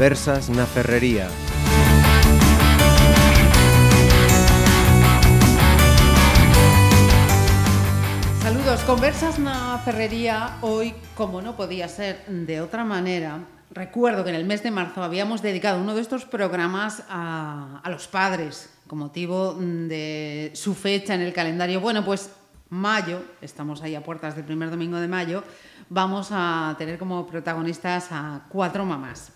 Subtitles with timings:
[0.00, 1.28] Conversas na Ferrería.
[8.40, 13.44] Saludos, conversas na Ferrería hoy, como no podía ser de otra manera.
[13.76, 17.90] Recuerdo que en el mes de marzo habíamos dedicado uno de estos programas a, a
[17.90, 21.78] los padres, con motivo de su fecha en el calendario.
[21.78, 22.30] Bueno, pues
[22.70, 25.44] mayo, estamos ahí a puertas del primer domingo de mayo,
[25.90, 29.32] vamos a tener como protagonistas a cuatro mamás.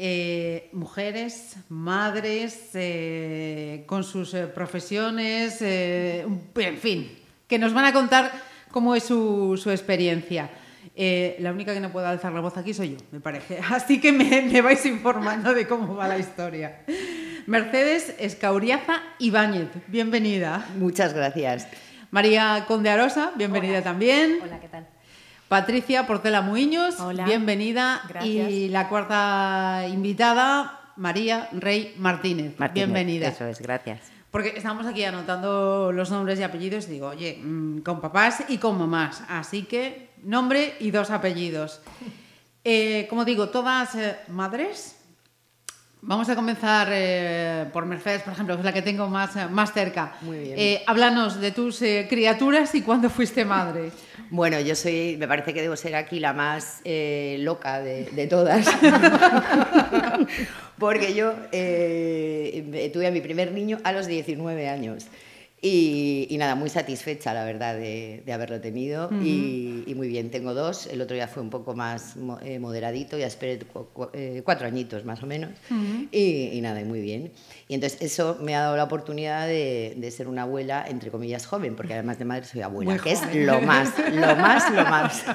[0.00, 7.92] Eh, mujeres, madres, eh, con sus eh, profesiones, eh, en fin, que nos van a
[7.92, 8.30] contar
[8.70, 10.50] cómo es su, su experiencia.
[10.94, 13.58] Eh, la única que no puede alzar la voz aquí soy yo, me parece.
[13.70, 16.82] Así que me, me vais informando de cómo va la historia.
[17.46, 20.64] Mercedes Escauriaza Ibáñez, bienvenida.
[20.76, 21.66] Muchas gracias.
[22.12, 23.82] María Conde Arosa, bienvenida Hola.
[23.82, 24.38] también.
[24.44, 24.86] Hola, ¿qué tal?
[25.48, 27.24] Patricia Portela Muiños, Hola.
[27.24, 28.02] bienvenida.
[28.06, 28.50] Gracias.
[28.50, 33.28] Y la cuarta invitada, María Rey Martínez, Martínez, bienvenida.
[33.28, 34.00] Eso es, gracias.
[34.30, 38.58] Porque estamos aquí anotando los nombres y apellidos y digo, oye, mm, con papás y
[38.58, 39.22] con mamás.
[39.28, 41.80] Así que nombre y dos apellidos.
[42.70, 44.97] Eh, como digo, todas eh, madres.
[46.00, 49.48] Vamos a comenzar eh, por Mercedes, por ejemplo, que es la que tengo más, eh,
[49.50, 50.14] más cerca.
[50.22, 50.54] Muy bien.
[50.56, 53.90] Eh, háblanos de tus eh, criaturas y cuándo fuiste madre.
[54.30, 58.26] Bueno, yo soy, me parece que debo ser aquí la más eh, loca de, de
[58.28, 58.64] todas.
[60.78, 65.06] Porque yo eh, tuve a mi primer niño a los 19 años.
[65.60, 69.10] Y, y nada, muy satisfecha, la verdad, de, de haberlo tenido.
[69.20, 70.86] y, y muy bien, tengo dos.
[70.86, 73.58] El otro ya fue un poco más eh, moderadito, ya esperé
[74.12, 75.50] eh, cuatro añitos más o menos.
[76.12, 77.32] y, y nada, y muy bien.
[77.70, 81.46] Y entonces eso me ha dado la oportunidad de, de ser una abuela, entre comillas,
[81.46, 83.28] joven, porque además de madre soy abuela, Muy que joven.
[83.30, 85.24] es lo más, lo más, lo más.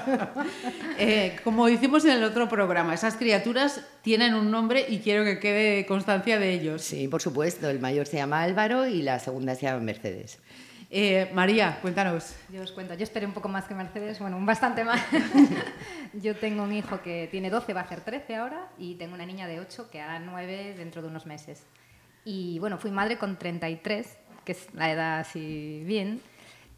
[0.99, 5.39] Eh, como hicimos en el otro programa, esas criaturas tienen un nombre y quiero que
[5.39, 6.83] quede constancia de ellos.
[6.83, 10.39] Sí, por supuesto, el mayor se llama Álvaro y la segunda se llama Mercedes.
[10.91, 12.35] Eh, María, cuéntanos.
[12.49, 15.01] Yo os cuento, yo esperé un poco más que Mercedes, bueno, un bastante más.
[16.13, 19.25] yo tengo un hijo que tiene 12, va a hacer 13 ahora, y tengo una
[19.25, 21.63] niña de 8 que hará 9 dentro de unos meses.
[22.25, 26.21] Y bueno, fui madre con 33, que es la edad así bien.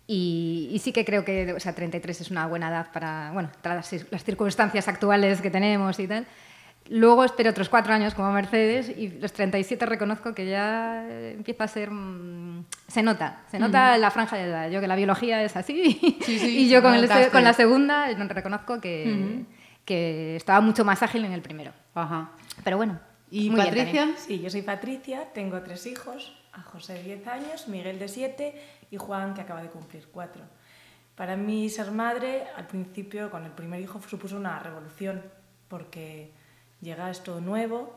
[0.07, 3.49] Y, y sí que creo que o sea, 33 es una buena edad para, bueno,
[3.61, 6.27] tras las, circunstancias actuales que tenemos y tal.
[6.87, 11.67] Luego esperé otros cuatro años como Mercedes y los 37 reconozco que ya empieza a
[11.67, 11.89] ser...
[11.89, 14.69] mm, se nota, se nota la franja de edad.
[14.69, 18.11] Yo que la biología es así Sí, sí, y yo con, el con la segunda
[18.11, 19.45] eh, reconozco que,
[19.83, 21.71] que estaba mucho más ágil en el primero.
[21.95, 22.29] Ajá.
[22.63, 22.99] Pero bueno.
[23.31, 23.99] ¿Y muy bien Patricia?
[24.01, 24.17] también.
[24.19, 28.61] Sí, yo soy Patricia, tengo tres hijos, a José de 10 años, Miguel de 7
[28.91, 30.41] y Juan que acaba de cumplir 4.
[31.15, 35.21] Para mí ser madre, al principio con el primer hijo supuso una revolución,
[35.67, 36.31] porque
[36.81, 37.95] llegas todo nuevo,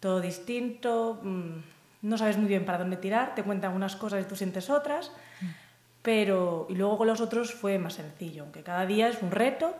[0.00, 1.50] todo distinto, mm,
[2.02, 5.12] no sabes muy bien para dónde tirar, te cuentan unas cosas y tú sientes otras,
[6.02, 9.74] pero y luego con los otros fue más sencillo, aunque cada día es un reto,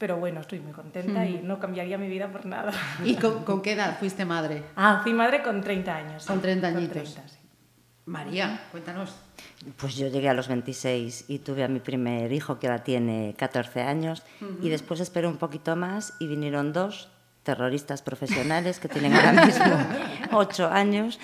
[0.00, 2.72] pero bueno, estoy muy contenta y no cambiaría mi vida por nada.
[3.04, 4.62] ¿Y con, con qué edad fuiste madre?
[4.74, 6.24] Ah, fui madre con 30 años.
[6.24, 7.14] Con 30 Con añitos.
[7.14, 7.36] 30, sí.
[8.06, 9.14] María, cuéntanos.
[9.76, 13.34] Pues yo llegué a los 26 y tuve a mi primer hijo que ahora tiene
[13.36, 14.22] 14 años
[14.62, 17.10] y después esperé un poquito más y vinieron dos
[17.42, 19.66] terroristas profesionales que tienen ahora mismo
[20.32, 21.20] 8 años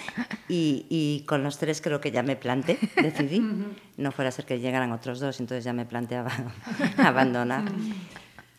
[0.51, 3.41] y, y con los tres creo que ya me planté, decidí.
[3.97, 6.31] No fuera a ser que llegaran otros dos, entonces ya me planteaba
[6.99, 7.65] abandonar.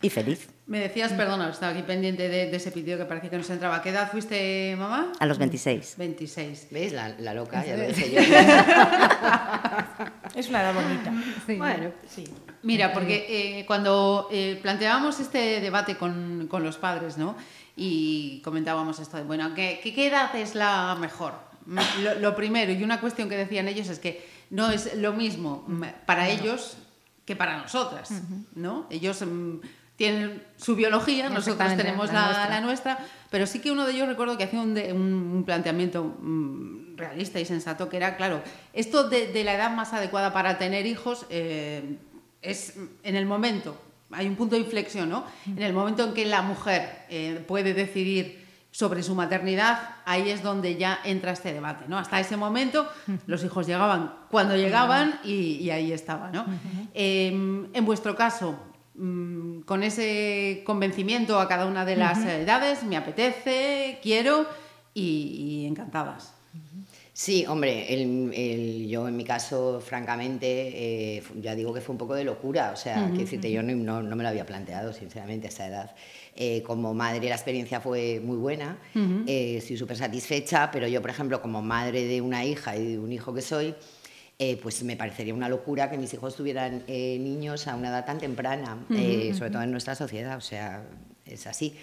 [0.01, 3.37] Y feliz, Me decías, perdona, estaba aquí pendiente de, de ese pitido que parecía que
[3.37, 3.81] nos entraba.
[3.81, 5.11] ¿Qué edad fuiste mamá?
[5.19, 5.95] a los 26.
[5.97, 6.67] 26.
[6.71, 6.93] ¿Ves?
[6.93, 8.21] La, la loca, ya lo dije yo.
[10.35, 11.11] Es una edad bonita.
[11.47, 11.55] Sí.
[11.55, 12.23] Bueno, Sí.
[12.63, 17.35] Mira, porque eh, cuando eh, planteábamos este debate con, con los padres, ¿no?
[17.75, 21.33] Y comentábamos esto de, bueno, ¿qué, qué, qué edad es la mejor?
[21.65, 25.13] Mm, Lo, lo primero, y una cuestión que decían ellos es que no es lo
[25.13, 26.77] mismo mm, para ellos
[27.25, 28.09] que para nosotras,
[28.55, 28.87] ¿no?
[28.89, 29.57] Ellos mm,
[29.97, 32.49] tienen su biología, nosotros tenemos la la, nuestra.
[32.49, 32.97] la nuestra,
[33.29, 36.95] pero sí que uno de ellos recuerdo que hacía un, de- un- un planteamiento mm,
[36.97, 38.41] realista y sensato, que era, claro,
[38.73, 41.97] esto de, de la edad más adecuada para tener hijos eh,
[42.41, 43.75] es en el momento,
[44.11, 45.25] hay un punto de inflexión, ¿no?
[45.47, 50.43] En el momento en que la mujer eh, puede decidir sobre su maternidad, ahí es
[50.43, 51.97] donde ya entra este debate, ¿no?
[51.97, 52.87] Hasta ese momento
[53.25, 56.45] los hijos llegaban cuando llegaban y, y ahí estaba, ¿no?
[56.93, 57.27] Eh,
[57.73, 58.59] en vuestro caso,
[58.97, 64.45] mm, con ese convencimiento a cada una de las edades, me apetece, quiero
[64.93, 66.33] y, y encantadas.
[67.13, 71.97] Sí, hombre, el, el, yo en mi caso, francamente, eh, ya digo que fue un
[71.97, 74.93] poco de locura, o sea, uh -huh, decirte, yo no, no, me lo había planteado,
[74.93, 75.95] sinceramente, a esa edad.
[76.35, 79.23] Eh, como madre la experiencia fue muy buena, uh -huh.
[79.27, 82.99] eh, estoy súper satisfecha, pero yo, por ejemplo, como madre de una hija y de
[82.99, 83.73] un hijo que soy,
[84.39, 88.05] eh, pues me parecería una locura que mis hijos tuvieran eh, niños a una edad
[88.05, 90.83] tan temprana, uh -huh, sobre todo en nuestra sociedad, o sea,
[91.25, 91.75] es así.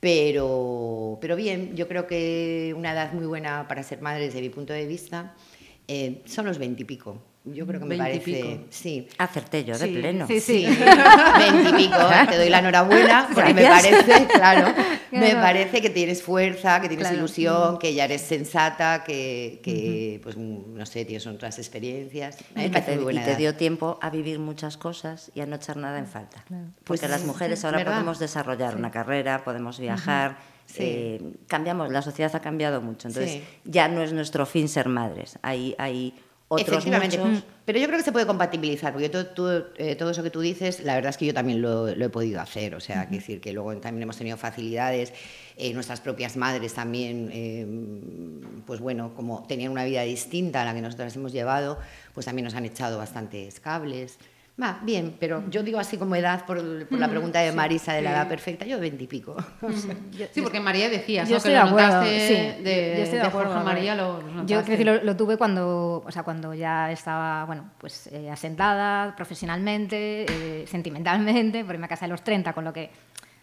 [0.00, 4.50] Pero, pero bien, yo creo que una edad muy buena para ser madre desde mi
[4.50, 5.34] punto de vista
[5.88, 7.22] eh, son los veintipico.
[7.46, 8.60] Yo creo que me parece.
[8.70, 9.06] Sí.
[9.18, 10.26] Acerté yo de sí, pleno.
[10.26, 10.66] Sí, sí.
[11.38, 11.98] Veintipico.
[12.30, 14.74] te doy la enhorabuena porque me parece, claro,
[15.10, 17.18] me parece que tienes fuerza, que tienes claro.
[17.18, 19.72] ilusión, que ya eres sensata, que, que
[20.16, 20.22] uh -huh.
[20.22, 22.38] pues no sé, tienes otras experiencias.
[22.56, 25.76] Y, que te, y te, dio tiempo a vivir muchas cosas y a no echar
[25.76, 26.42] nada en falta.
[26.48, 26.64] Claro.
[26.82, 27.92] Porque pues, las mujeres ahora ¿verdad?
[27.92, 28.78] podemos desarrollar sí.
[28.78, 30.30] una carrera, podemos viajar.
[30.30, 30.54] Uh -huh.
[30.66, 30.82] Sí.
[30.82, 33.44] Eh, cambiamos, la sociedad ha cambiado mucho, entonces sí.
[33.66, 36.14] ya no es nuestro fin ser madres, hay, hay
[36.48, 37.16] otros muchos.
[37.16, 37.42] Mm.
[37.64, 40.40] Pero yo creo que se puede compatibilizar, porque todo, todo, eh, todo, eso que tú
[40.40, 42.74] dices, la verdad es que yo también lo, lo he podido hacer.
[42.74, 43.08] O sea, uh -huh.
[43.08, 45.12] que decir que luego también hemos tenido facilidades.
[45.56, 47.66] Eh, nuestras propias madres también, eh,
[48.66, 51.78] pues bueno, como tenían una vida distinta a la que nosotras hemos llevado,
[52.12, 54.18] pues también nos han echado bastantes cables.
[54.60, 58.02] Va, bien, pero yo digo así como edad, por, por la pregunta de Marisa de
[58.02, 59.34] la edad perfecta, yo veintipico.
[59.62, 59.96] O sea.
[60.30, 62.00] Sí, porque María decía, yo ¿no?
[62.00, 65.02] de sí, de, yo estoy de, acuerdo, Jorge María, lo, lo Yo creo que lo,
[65.02, 71.64] lo, tuve cuando, o sea, cuando ya estaba, bueno, pues eh, asentada profesionalmente, eh, sentimentalmente,
[71.64, 72.90] porque me casé a los 30, con lo que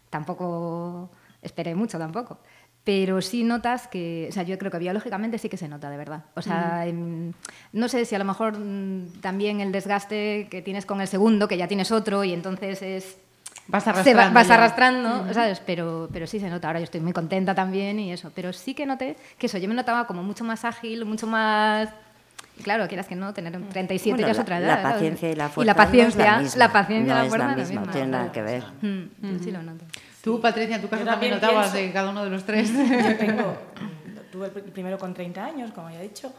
[0.09, 1.11] tampoco
[1.41, 2.39] esperé mucho tampoco
[2.83, 5.97] pero sí notas que, o sea, yo creo que biológicamente sí que se nota, de
[5.97, 6.23] verdad.
[6.33, 7.31] O sea, mm.
[7.73, 11.47] no sé si a lo mejor mm, también el desgaste que tienes con el segundo,
[11.47, 13.17] que ya tienes otro, y entonces es...
[13.67, 14.21] Vas arrastrando.
[14.23, 15.33] Va, vas arrastrando, mm.
[15.33, 15.61] ¿sabes?
[15.63, 16.67] Pero, pero sí se nota.
[16.67, 18.31] Ahora yo estoy muy contenta también y eso.
[18.33, 21.89] Pero sí que noté que eso, yo me notaba como mucho más ágil, mucho más...
[22.63, 24.83] Claro, quieras que no, tener 37 bueno, ya es otra edad.
[24.83, 25.61] La paciencia y la fuerza.
[25.61, 27.91] Y la paciencia, no es la, la, paciencia no la fuerza es la misma, no
[27.91, 28.63] tiene nada que ver.
[28.81, 29.85] Mm, sí lo noto.
[30.21, 32.71] Tú, Patricia, en tu caso también, notabas pienso, de cada uno de los tres.
[32.71, 33.57] Yo tengo,
[34.31, 36.31] tuve el primero con 30 años, como ya he dicho,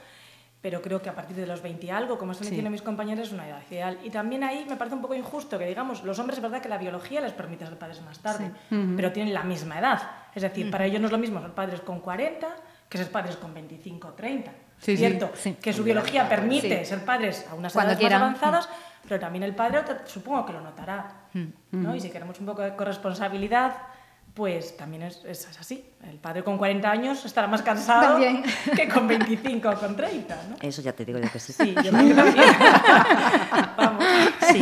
[0.61, 2.73] pero creo que a partir de los 20 y algo, como están diciendo sí.
[2.73, 3.99] mis compañeros, es una edad ideal.
[4.05, 6.69] Y también ahí me parece un poco injusto que, digamos, los hombres es verdad que
[6.69, 8.75] la biología les permite ser padres más tarde, sí.
[8.75, 8.97] uh -huh.
[8.97, 10.01] pero tienen la misma edad.
[10.35, 10.73] Es decir, uh -huh.
[10.73, 12.49] para ellos no es lo mismo ser padres con 40
[12.89, 14.53] que ser padres con 25 o 30.
[14.79, 15.57] Sí, Cierto, sí.
[15.63, 18.21] que su biología permite ser padres a unas Cuando edades quieran.
[18.21, 18.69] más avanzadas,
[19.09, 21.22] pero también el padre supongo que lo notará.
[21.71, 21.95] ¿No?
[21.95, 23.77] Y si queremos un poco de corresponsabilidad,
[24.35, 25.85] pues también es, es, así.
[26.09, 28.43] El padre con 40 años estará más cansado también.
[28.77, 30.43] que con 25 o con 30.
[30.49, 30.57] ¿no?
[30.63, 31.53] Eso ya te digo yo que sí.
[31.53, 32.45] Sí, yo creo que también.
[33.77, 34.05] Vamos.
[34.51, 34.61] Sí.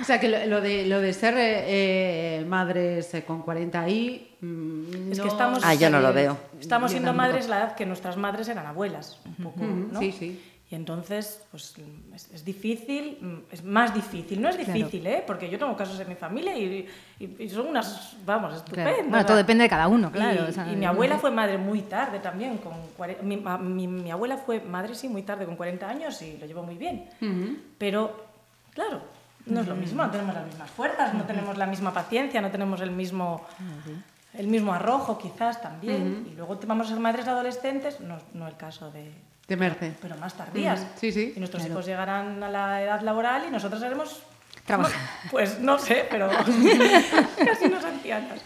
[0.00, 4.36] o sea, que lo, lo, de, lo de ser eh, madres eh, con 40 ahí.
[4.40, 5.64] Mm, es no, que estamos.
[5.64, 6.38] Ah, yo no lo veo.
[6.60, 9.20] Estamos siendo madres la edad que nuestras madres eran abuelas.
[9.26, 9.92] Un poco, uh -huh.
[9.92, 9.98] ¿no?
[9.98, 10.49] Sí, sí.
[10.70, 11.74] Y entonces, pues
[12.14, 14.40] es, es, difícil, es más difícil.
[14.40, 15.16] No es difícil, claro.
[15.16, 15.24] ¿eh?
[15.26, 16.88] Porque yo tengo casos en mi familia y,
[17.18, 18.94] y, y son unas, vamos, estupendas.
[18.94, 19.08] Claro.
[19.10, 20.44] Bueno, todo depende de cada uno, claro.
[20.46, 22.58] Y, o sea, y mi abuela fue madre muy tarde también.
[22.58, 22.74] Con
[23.22, 26.62] mi, mi, mi, abuela fue madre, sí, muy tarde, con 40 años y lo llevó
[26.62, 27.08] muy bien.
[27.20, 27.58] Uh -huh.
[27.76, 28.26] Pero,
[28.72, 29.02] claro,
[29.46, 32.50] no es lo mismo, no tenemos las mismas fuerzas, no tenemos la misma paciencia, no
[32.50, 33.44] tenemos el mismo...
[33.58, 34.02] -huh.
[34.32, 36.02] El mismo arrojo, quizás también.
[36.02, 36.32] Uh -huh.
[36.32, 39.10] Y luego vamos a ser madres adolescentes, no, no el caso de,
[39.50, 39.92] de Merce.
[40.00, 40.86] Pero más tardías.
[40.96, 41.32] Sí, sí.
[41.34, 41.74] Y nuestros claro.
[41.74, 44.22] hijos llegarán a la edad laboral y nosotros haremos
[44.64, 45.00] Trabajar.
[45.30, 46.28] Pues no sé, pero
[47.44, 48.40] casi unos ancianos.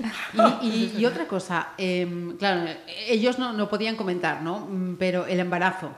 [0.63, 2.71] Y, y, y, otra cosa, eh, claro,
[3.07, 4.69] ellos no, no, podían comentar, ¿no?
[4.99, 5.91] Pero el embarazo.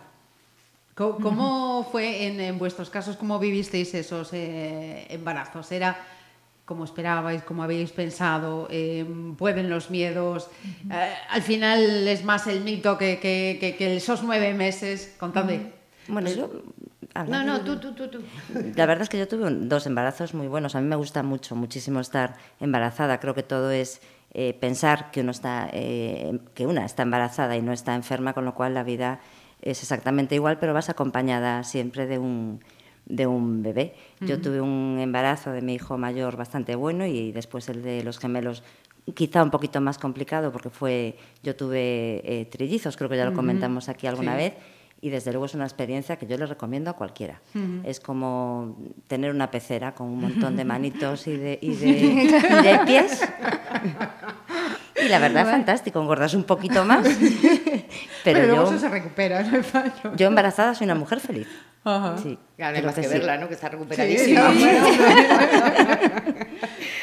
[0.94, 3.16] ¿Cómo, cómo fue en, en, vuestros casos?
[3.16, 5.70] ¿Cómo vivisteis esos eh, embarazos?
[5.70, 5.96] ¿Era
[6.66, 9.06] como esperabais, como habéis pensado, eh,
[9.38, 10.50] pueden los miedos.
[10.90, 15.14] Eh, al final es más el mito que, que, que, que esos nueve meses.
[15.18, 15.73] Contadme.
[16.08, 16.50] Bueno, yo...
[17.28, 18.18] No, no, tú, tú, tú, tú.
[18.75, 20.75] La verdad es que yo tuve dos embarazos muy buenos.
[20.75, 23.20] A mí me gusta mucho, muchísimo estar embarazada.
[23.20, 24.02] Creo que todo es
[24.35, 28.44] eh, pensar que, uno está, eh, que una está embarazada y no está enferma, con
[28.44, 29.20] lo cual la vida
[29.62, 32.61] es exactamente igual, pero vas acompañada siempre de un,
[33.06, 33.94] de un bebé.
[34.20, 34.28] Uh -huh.
[34.28, 38.18] Yo tuve un embarazo de mi hijo mayor bastante bueno y después el de los
[38.18, 38.62] gemelos
[39.14, 43.32] quizá un poquito más complicado porque fue yo tuve eh, trillizos, creo que ya lo
[43.32, 44.38] comentamos aquí alguna sí.
[44.38, 44.54] vez
[45.00, 47.40] y desde luego es una experiencia que yo le recomiendo a cualquiera.
[47.54, 47.80] Uh -huh.
[47.84, 52.26] Es como tener una pecera con un montón de manitos y de, y de, y
[52.26, 53.20] de pies
[55.06, 57.06] Y la verdad, fantástico, engordas un poquito más.
[58.25, 60.14] Pero, Pero, luego yo, eso se recupera, no hay fallo.
[60.16, 61.46] yo embarazada soy una mujer feliz.
[61.84, 62.16] Ajá.
[62.18, 62.36] Sí.
[62.56, 63.18] Claro, no hay más que Entonces, sí.
[63.18, 63.46] verla, ¿no?
[63.48, 64.50] Que está Sí, recuperadísima.
[64.52, 64.66] sí.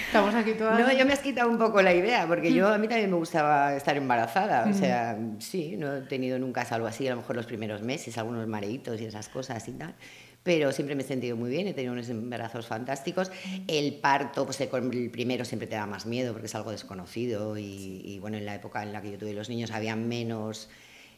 [0.08, 0.80] Estamos aquí todas.
[0.80, 3.16] No, yo me has quitado un poco la idea, porque yo a mí también me
[3.18, 4.66] gustaba estar embarazada.
[4.70, 8.18] O sea, sí, no he tenido nunca algo así, a lo mejor los primeros meses,
[8.18, 9.96] algunos mareitos y esas cosas y tal.
[10.44, 13.32] Pero siempre me he sentido muy bien, he tenido unos embarazos fantásticos.
[13.68, 18.02] El parto, pues el primero siempre te da más miedo porque es algo desconocido y,
[18.04, 20.70] y, bueno, en la época en la que yo tuve los niños había menos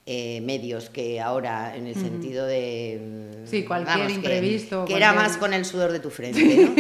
[0.06, 3.42] eh, medios que ahora en el sentido de...
[3.46, 6.76] Sí, cualquier que- imprevisto, Que, era cualquier- más con el sudor de tu frente, ¿no?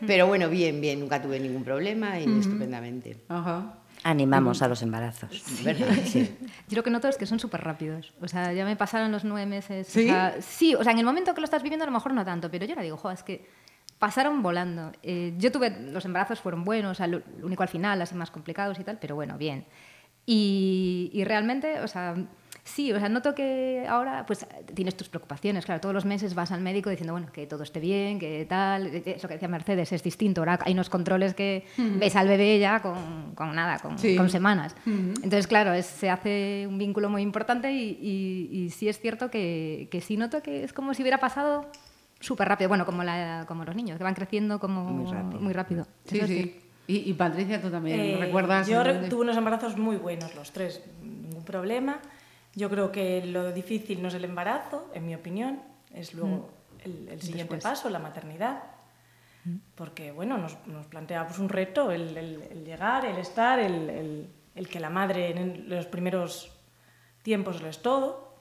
[0.06, 3.18] Pero bueno, bien, bien, nunca tuve ningún problema y estupendamente.
[3.28, 3.74] Ajá.
[4.02, 5.62] Animamos a los embarazos.
[5.64, 5.88] ¿Verdad?
[6.04, 6.36] Sí.
[6.68, 8.14] Yo lo que noto es que son súper rápidos.
[8.20, 9.86] O sea, ya me pasaron los nueve meses.
[9.86, 10.04] ¿Sí?
[10.04, 12.14] O sea, sí, o sea, en el momento que lo estás viviendo a lo mejor
[12.14, 13.46] no tanto, pero yo ahora digo, jo, es que
[13.98, 14.92] pasaron volando.
[15.02, 18.30] Eh, yo tuve, los embarazos fueron buenos, o sea, lo único al final, así más
[18.30, 19.66] complicados y tal, pero bueno, bien.
[20.24, 22.14] Y, y realmente, o sea,
[22.64, 25.64] sí, o sea, noto que ahora pues tienes tus preocupaciones.
[25.64, 28.86] Claro, todos los meses vas al médico diciendo, bueno, que todo esté bien, que tal.
[28.88, 30.40] Eso que decía Mercedes es distinto.
[30.40, 34.16] Ahora hay unos controles que ves al bebé ya con, con nada, con, Sí.
[34.16, 34.74] con semanas.
[34.86, 39.30] Entonces, claro, es- se hace un vínculo muy importante y, y- y sí es cierto
[39.30, 41.66] que, que sí noto que es como si hubiera pasado
[42.20, 42.68] súper rápido.
[42.68, 45.40] Bueno, como, la, como los niños, que van creciendo como Muy rápido.
[45.40, 45.86] muy rápido.
[46.04, 46.60] Sí, Eso es sí.
[46.86, 48.66] Y, y Patricia, tú también, Eh, ¿recuerdas?
[48.66, 52.00] Yo re- tuve unos embarazos muy buenos, los tres, ningún problema.
[52.60, 55.62] Yo creo que lo difícil no es el embarazo, en mi opinión,
[55.94, 56.50] es luego
[56.84, 57.62] el, el siguiente Después.
[57.62, 58.62] paso, la maternidad.
[59.74, 64.28] Porque, bueno, nos, nos plantea pues, un reto el, el- el llegar, el estar, el,
[64.70, 66.52] que la madre en los primeros
[67.22, 68.34] tiempos lo es todo.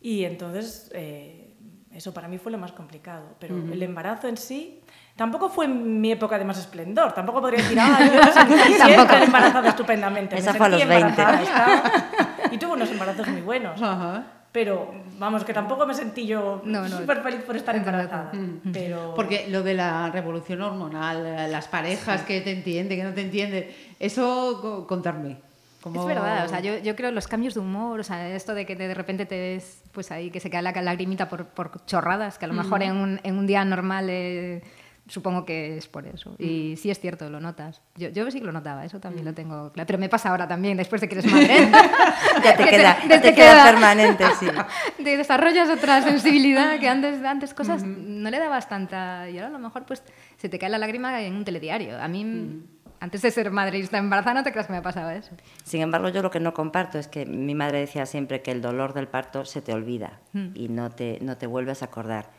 [0.00, 1.52] Y entonces, eh,
[1.92, 3.34] eso para mí fue lo más complicado.
[3.40, 4.80] Pero el embarazo en sí
[5.16, 7.12] tampoco fue mi época de más esplendor.
[7.12, 10.36] Tampoco podría decir, ah, yo me sentí siempre embarazada estupendamente.
[10.36, 11.22] Me Esa fue a los 20.
[12.50, 13.80] Y tuve unos embarazos muy buenos.
[13.80, 14.24] Ajá.
[14.52, 16.98] Pero, vamos, que tampoco me sentí yo No, no.
[16.98, 18.32] súper feliz por estar embarazada.
[18.72, 19.14] Pero...
[19.14, 23.70] Porque lo de la revolución hormonal, las parejas que te entienden, que no te entienden,
[24.00, 25.36] eso co- contarme.
[25.82, 28.52] ¿Cómo- Es verdad, o sea, yo, yo creo los cambios de humor, o sea, esto
[28.54, 31.86] de que de repente te ves pues ahí que se cae la lagrimita por, por
[31.86, 34.62] chorradas, que a lo mejor en, un, en un día normal eh,
[35.10, 36.34] supongo que es por eso.
[36.38, 37.82] Y sí es cierto, lo notas.
[37.96, 39.86] Yo, yo sí que lo notaba, eso también lo tengo claro.
[39.86, 41.68] Pero me pasa ahora también, después de que eres madre.
[42.44, 44.46] Ya te Que queda, te- te te queda queda- permanente, sí.
[45.04, 49.28] Te desarrollas otra sensibilidad que antes, antes cosas no le dabas tanta.
[49.28, 50.02] Y ahora a lo mejor pues
[50.38, 52.00] se te cae la lágrima en un telediario.
[52.00, 52.62] A mí,
[53.00, 55.30] antes de ser madre y estar embarazada, no te creas que me pasaba eso.
[55.64, 58.62] Sin embargo, yo lo que no comparto es que mi madre decía siempre que el
[58.62, 60.20] dolor del parto se te olvida
[60.54, 62.30] y no te, no te vuelves a acordar.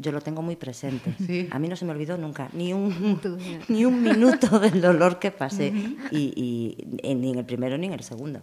[0.00, 1.12] Yo lo tengo muy presente.
[1.26, 1.48] Sí.
[1.50, 3.20] A mí no se me olvidó nunca, ni un,
[3.68, 5.72] ni un minuto del dolor que pasé,
[6.12, 8.40] y, y en- ni en el primero ni en el segundo.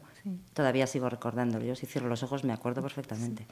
[0.53, 1.63] Todavía sigo recordándolo.
[1.65, 3.45] Yo si cierro los ojos me acuerdo perfectamente.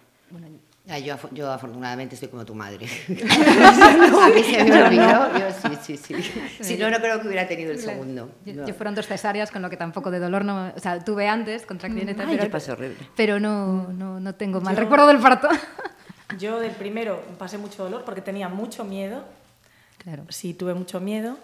[0.89, 2.88] Ah, yo, yo afortunadamente estoy como tu madre.
[3.07, 5.39] a mí se me olvidó.
[5.39, 5.45] Yo
[5.81, 6.15] sí, sí, sí.
[6.62, 8.29] Si no, no creo que hubiera tenido el segundo.
[8.45, 8.67] Yo, No.
[8.67, 10.74] yo fueron dos cesáreas, con lo que tampoco de dolor no...
[10.75, 12.98] O sea, tuve antes contracciones, Ay, pero, yo pasé horrible.
[13.15, 15.48] pero no, no, no tengo mal Yo- recuerdo del parto.
[16.38, 19.24] Yo del primero pasé mucho dolor porque tenía mucho miedo.
[19.98, 20.25] Claro.
[20.30, 21.38] Sí, tuve mucho miedo,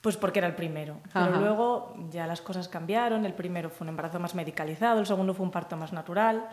[0.00, 1.00] pues porque era el primero.
[1.12, 1.40] Pero Ajá.
[1.40, 3.24] luego ya las cosas cambiaron.
[3.24, 6.48] El primero fue un embarazo más medicalizado, el segundo fue un parto más natural,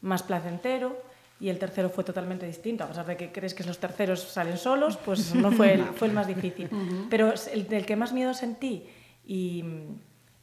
[0.00, 0.96] más placentero.
[1.40, 2.82] Y el tercero fue totalmente distinto.
[2.82, 6.08] A pesar de que crees que los terceros salen solos, pues no fue el, fue
[6.08, 6.68] el más difícil.
[7.08, 8.88] Pero el del que más miedo sentí
[9.24, 9.64] y,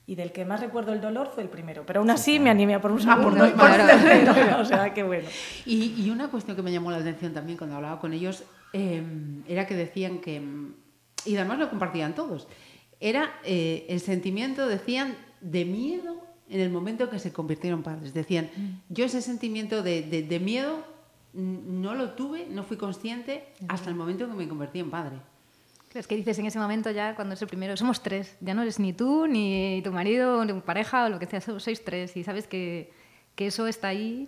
[0.08, 1.84] y del que más recuerdo el dolor fue el primero.
[1.86, 3.78] Pero aún así me animé a por un Ah, por segundo dos y por un
[3.78, 3.88] más.
[3.88, 4.58] tercero.
[4.60, 5.28] O sea, qué bueno.
[5.66, 8.44] Y, y una cuestión que me llamó la atención también cuando hablaba con ellos
[8.74, 9.02] eh,
[9.48, 10.74] era que decían que, mm,
[11.26, 12.48] y además lo compartían todos,
[13.00, 18.14] era eh, el sentimiento, decían, de miedo en el momento que se convirtieron padres.
[18.14, 18.50] Decían,
[18.90, 20.84] yo ese sentimiento de, de- de miedo
[21.34, 24.92] mm, no lo tuve, no fui consciente hasta el momento en que me convertí en
[24.92, 25.16] padre.
[25.96, 28.36] Claro, Es que dices en ese momento ya, cuando es el primero, somos tres.
[28.42, 31.40] Ya no eres ni tú, ni tu marido, ni tu pareja, o lo que sea,
[31.40, 32.18] so- sois tres.
[32.18, 32.92] Y sabes que,
[33.36, 34.28] que eso está ahí.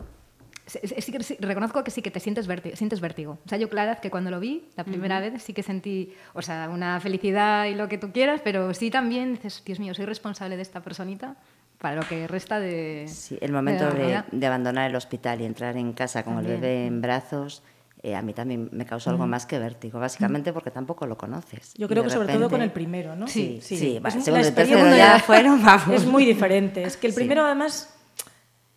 [0.66, 3.38] Sí, sí- sí reconozco que sí que te sientes vértigo, sientes vértigo.
[3.46, 6.42] O sea, yo, Clara, que cuando lo vi la primera vez sí que sentí, o
[6.42, 10.06] sea, una felicidad y lo que tú quieras, pero sí también dices, Dios mío, soy
[10.06, 11.36] responsable de esta personita
[11.80, 13.06] para lo que resta de.
[13.08, 14.26] Sí, el momento de, vida.
[14.32, 16.56] de abandonar el hospital y entrar en casa con También.
[16.56, 17.62] el bebé en brazos,
[18.04, 21.74] eh, a mí también me causó algo más que vértigo, básicamente porque tampoco lo conoces.
[21.76, 23.28] Yo creo que sobre todo con repente- el primero, ¿no?
[23.28, 25.90] Sí, sí, Es va, un- segundo y tercero ya fueron, vamos.
[25.96, 26.84] Es muy diferente.
[26.84, 27.18] Es que el Sí.
[27.20, 27.94] primero, además,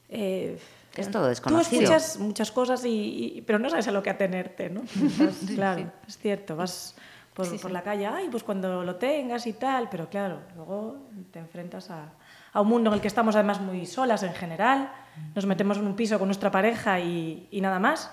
[0.08, 0.58] eh,
[0.96, 1.82] Es todo tú desconocido.
[1.82, 4.82] escuchas muchas cosas, y, y- pero no sabes a lo que atenerte, ¿no?
[5.18, 6.56] Vas- claro, es cierto.
[6.56, 6.96] Vas
[7.34, 10.96] por, por la calle, ay, pues cuando lo tengas y tal, pero claro, luego
[11.30, 12.12] te enfrentas a,
[12.52, 14.92] a un mundo en el que estamos además muy solas en general,
[15.34, 18.10] nos metemos en un piso con nuestra pareja y, y nada más.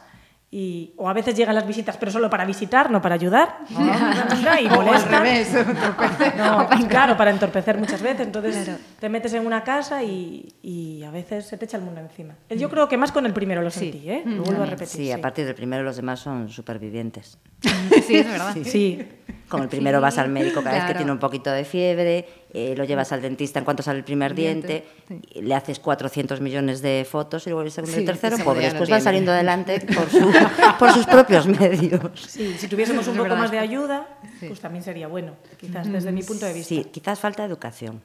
[0.49, 3.57] Y, o a veces llegan las visitas, pero solo para visitar, no para ayudar.
[3.69, 3.73] y
[4.67, 5.21] O al molestan.
[5.23, 6.35] revés, entorpecer.
[6.37, 8.27] No, claro, para entorpecer muchas veces.
[8.27, 11.99] Entonces te metes en una casa y, y a veces se te echa el mundo
[11.99, 12.35] encima.
[12.49, 14.23] Yo creo que más con el primero lo sentí, ¿eh?
[14.25, 14.87] Lo vuelvo a repetir.
[14.87, 17.37] Sí, a partir del primero los demás son supervivientes.
[18.05, 18.55] Sí, es verdad.
[18.63, 19.05] Sí.
[19.49, 22.73] Con el primero vas al médico cada vez que tiene un poquito de fiebre, eh,
[22.77, 24.85] lo llevas al dentista en cuanto sale el primer diente,
[25.33, 28.37] y le haces 400 millones de fotos y luego el segundo y el tercero, el
[28.39, 30.31] segundo pobre, ya no después van saliendo adelante por, su-
[30.79, 32.21] por sus propios medios.
[32.27, 33.37] Sí, si tuviésemos un poco verdad.
[33.39, 34.07] más de ayuda,
[34.47, 36.69] pues también sería bueno, quizás desde mi punto de vista.
[36.69, 38.01] Sí, quizás falta educación.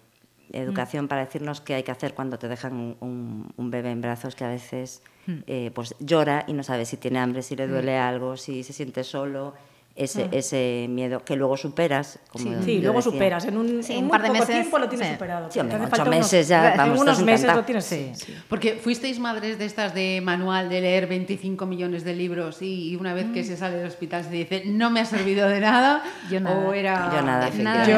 [0.52, 4.34] Educación para decirnos qué hay que hacer cuando te dejan un, un bebé en brazos
[4.34, 5.00] que a veces
[5.46, 8.72] eh, pues llora y no sabe si tiene hambre, si le duele algo, si se
[8.74, 9.54] siente solo.
[9.94, 12.18] Ese, ese miedo que luego superas.
[12.30, 13.12] Como Sí, yo luego decía.
[13.12, 13.44] superas.
[13.44, 15.12] En un, Sí, en un par de poco meses, tiempo lo tienes sí.
[15.14, 15.50] superado.
[15.50, 17.84] Sí, hombre, ocho unos- meses ya, en vamos, unos estás meses lo tienes.
[17.84, 18.10] Sí.
[18.14, 18.34] sí.
[18.48, 23.12] Porque fuisteis madres de estas de manual de leer 25 millones de libros y una
[23.12, 26.40] vez que se sale del hospital se dice no me ha servido de nada Yo
[26.40, 26.56] nada.
[26.58, 27.50] o era Yo nada,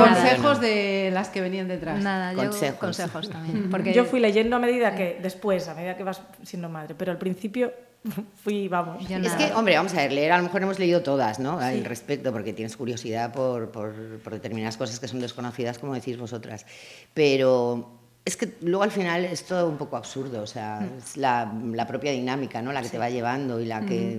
[0.04, 2.02] consejos de las que venían detrás.
[2.02, 2.78] Nada, yo Consejos.
[2.80, 3.70] consejos también.
[3.70, 7.12] Porque Yo fui leyendo a medida que, después, a medida que vas siendo madre, pero
[7.12, 7.72] al principio
[8.44, 9.06] fui, vamos.
[9.08, 9.36] Yo Es nada.
[9.38, 11.58] que, hombre, vamos a ver, leer a lo mejor hemos leído todas, ¿no?
[11.58, 16.18] Al respecto, porque tienes curiosidad por, por, por determinadas cosas que son desconocidas, como decís
[16.18, 16.66] vosotras.
[17.14, 21.52] Pero es que luego al final es todo un poco absurdo, o sea, es la,
[21.72, 22.72] la propia dinámica, ¿no?
[22.72, 24.16] La que te va llevando y la que,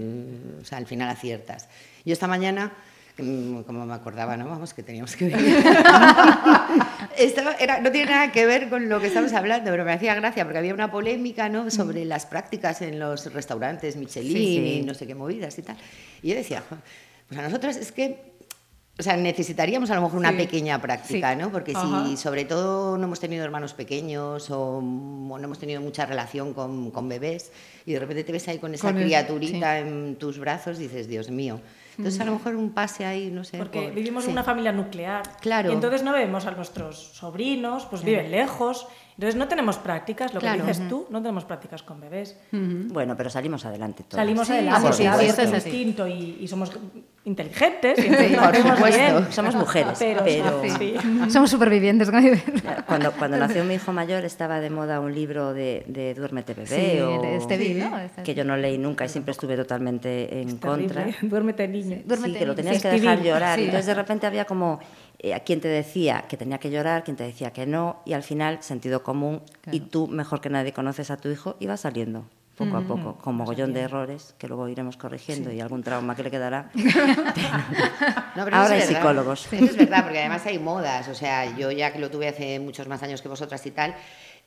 [0.62, 1.68] o sea, al final aciertas.
[2.06, 2.72] Yo esta mañana,
[3.18, 4.48] mm, como me acordaba, ¿no?
[4.48, 5.64] Vamos, que teníamos que ver.
[7.18, 10.16] Estaba- era- no tiene nada que ver con lo que estamos hablando, pero me hacía
[10.16, 11.70] gracia porque había una polémica ¿no?
[11.72, 14.80] sobre las prácticas en los restaurantes Michelin Sí, sí.
[14.80, 15.78] y no sé qué movidas y tal.
[16.22, 16.78] Y yo decía, "Jo,
[17.28, 18.34] pues a nosotras es que,
[18.98, 20.38] o sea, necesitaríamos a lo mejor una Sí.
[20.38, 21.40] pequeña práctica, Sí.
[21.40, 21.52] ¿no?
[21.52, 22.06] Porque Ajá.
[22.08, 26.92] si sobre todo no hemos tenido hermanos pequeños o, no hemos tenido mucha relación con,
[26.92, 27.52] con bebés
[27.86, 31.08] y de repente te ves ahí con esa Con el- criaturita en tus brazos, dices,
[31.08, 31.60] Dios mío.
[31.98, 33.58] Entonces a lo mejor un pase ahí, no sé.
[33.58, 34.30] Porque por- vivimos sí.
[34.30, 35.24] en una familia nuclear.
[35.42, 35.70] Claro.
[35.70, 38.88] Y entonces no vemos a nuestros sobrinos, pues viven lejos.
[39.12, 40.62] Entonces no tenemos prácticas, lo Claro.
[40.66, 42.38] que dices tú, no tenemos prácticas con bebés.
[42.52, 44.16] Bueno, pero salimos adelante todos.
[44.22, 45.42] Salimos Sí, adelante, claro, supuesto.
[45.42, 45.70] es sí.
[45.70, 46.72] distinto y, y somos
[47.26, 47.98] inteligentes.
[48.06, 48.88] Y lo por supuesto.
[49.20, 49.28] bien.
[49.32, 50.96] Somos mujeres, Pero, pero- sí.
[51.30, 52.10] somos supervivientes.
[52.88, 56.68] Cuando, cuando nació mi hijo mayor estaba de moda un libro de, de Duérmete bebé
[56.68, 57.98] Sí, o- de Stevie, ¿no?
[58.00, 61.04] Este- que yo no leí nunca y siempre estuve totalmente en contra.
[61.04, 61.30] Terrible.
[61.30, 62.02] Duérmete, niño.
[62.06, 63.58] Duérmete, sí, que lo tenías Sí, que dejar llorar.
[63.60, 63.66] Sí.
[63.66, 64.80] Entonces de repente había como
[65.20, 68.14] eh, a quien te decía que tenía que llorar, quien te decía que no, y
[68.14, 71.78] al final sentido común y tú mejor que nadie conoces a tu hijo y va
[71.78, 76.16] saliendo poco a poco, con mogollón de errores que luego iremos corrigiendo y algún trauma
[76.16, 76.70] que le quedará.
[78.36, 78.96] No, pero Ahora hay verdad.
[78.96, 79.54] psicólogos.
[79.54, 81.08] Eso es verdad, porque además hay modas.
[81.08, 83.96] O sea, yo ya que lo tuve hace muchos más años que vosotras y tal,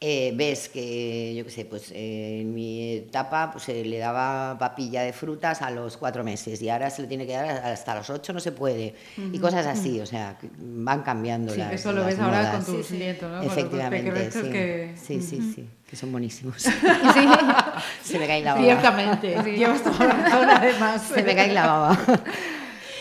[0.01, 4.57] eh, ves que, yo qué sé, pues eh, en mi etapa pues, se le daba
[4.57, 7.97] papilla de frutas a los cuatro meses y ahora se le tiene que dar hasta
[7.97, 8.95] los ocho, no se puede.
[9.33, 12.65] Y cosas así, o sea, van cambiando Sí, las eso lo las ves ahora modas.
[12.65, 13.39] con tus nietos, ¿no?
[13.39, 14.43] Con los Efectivamente, sí.
[14.43, 14.95] que...
[14.97, 16.63] Sí, sí, sí, que son buenísimos.
[16.63, 16.71] Sí.
[18.05, 18.65] se me cae la baba.
[18.65, 21.03] Ciertamente, llevas toda la además.
[21.13, 21.99] Se me cae la baba.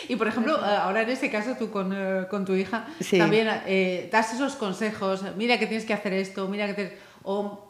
[0.10, 3.18] Y por ejemplo, eh, ahora en ese caso tú con, eh, con tu hija Sí.
[3.18, 6.94] también eh, das esos consejos, mira que tienes que hacer esto, mira que tienes...
[7.24, 7.64] O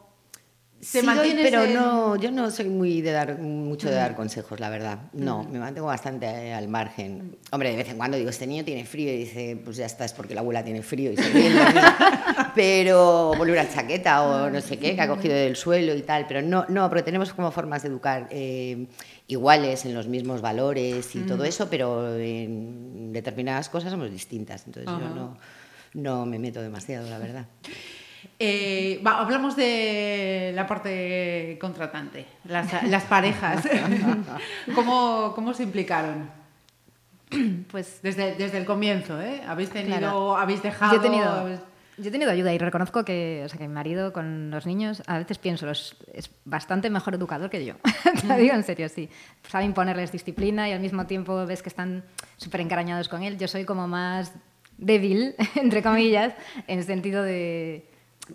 [0.80, 3.96] se Sí doy, mantienes pero en- no, yo no soy muy de dar mucho de
[3.96, 4.98] dar consejos, la verdad.
[5.12, 7.36] No, me mantengo bastante al margen.
[7.50, 10.04] Hombre, de vez en cuando digo, este niño tiene frío y dice, pues ya está,
[10.04, 11.50] es porque la abuela tiene frío y se ríe.
[12.54, 16.26] pero vuelve una chaqueta o no sé qué, que ha cogido del suelo y tal.
[16.28, 18.86] Pero no, no, porque tenemos como formas de educar eh,
[19.28, 24.66] iguales en los mismos valores y todo eso, pero en determinadas cosas somos distintas.
[24.66, 25.00] Entonces Ajá.
[25.00, 25.36] yo no,
[25.94, 27.46] no me meto demasiado, la verdad.
[28.40, 33.64] Eh, va, hablamos de la parte contratante, las, las parejas.
[34.74, 36.30] ¿Cómo, ¿Cómo se implicaron?
[37.70, 39.42] Pues Desde, desde el comienzo, ¿eh?
[39.46, 40.36] ¿Habéis tenido, Claro.
[40.36, 40.92] habéis dejado?
[40.94, 41.60] Yo he tenido,
[41.98, 45.02] yo he tenido ayuda y reconozco que, o sea, que mi marido con los niños,
[45.06, 47.74] a veces pienso, es, es bastante mejor educador que yo.
[48.20, 49.08] Te lo digo en serio, sí.
[49.48, 52.04] Sabe imponerles disciplina y al mismo tiempo ves que están
[52.36, 53.36] súper encarañados con él.
[53.38, 54.32] Yo soy como más
[54.76, 56.32] débil, entre comillas,
[56.66, 57.90] en el sentido de...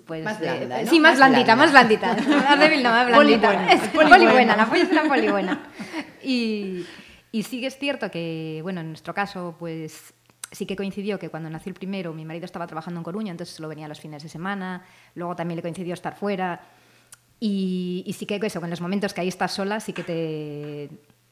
[0.07, 0.89] Pues, Más blanda, ¿no?
[0.89, 2.15] Sí, más, Más blandita, más blandita.
[2.27, 3.47] Más débil, no, más blandita.
[3.51, 4.15] Polibuena, Es polibuena.
[4.17, 5.63] polibuena, la polla es una polibuena.
[6.23, 6.83] Y,
[7.31, 10.15] y sí que es cierto que, bueno, en nuestro caso, pues
[10.53, 13.55] sí que coincidió que cuando nació el primero mi marido estaba trabajando en Coruña, entonces
[13.55, 14.83] solo venía los fines de semana,
[15.15, 16.61] luego también le coincidió estar fuera.
[17.39, 20.89] Y, y sí que eso, en los momentos que ahí estás sola, sí que te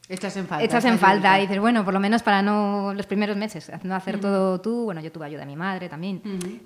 [0.08, 0.64] Echas en falta.
[0.64, 3.94] echas en falta y dices, bueno, por lo menos para no los primeros meses, no
[3.94, 6.20] hacer todo tú, bueno, yo tuve ayuda de mi madre también,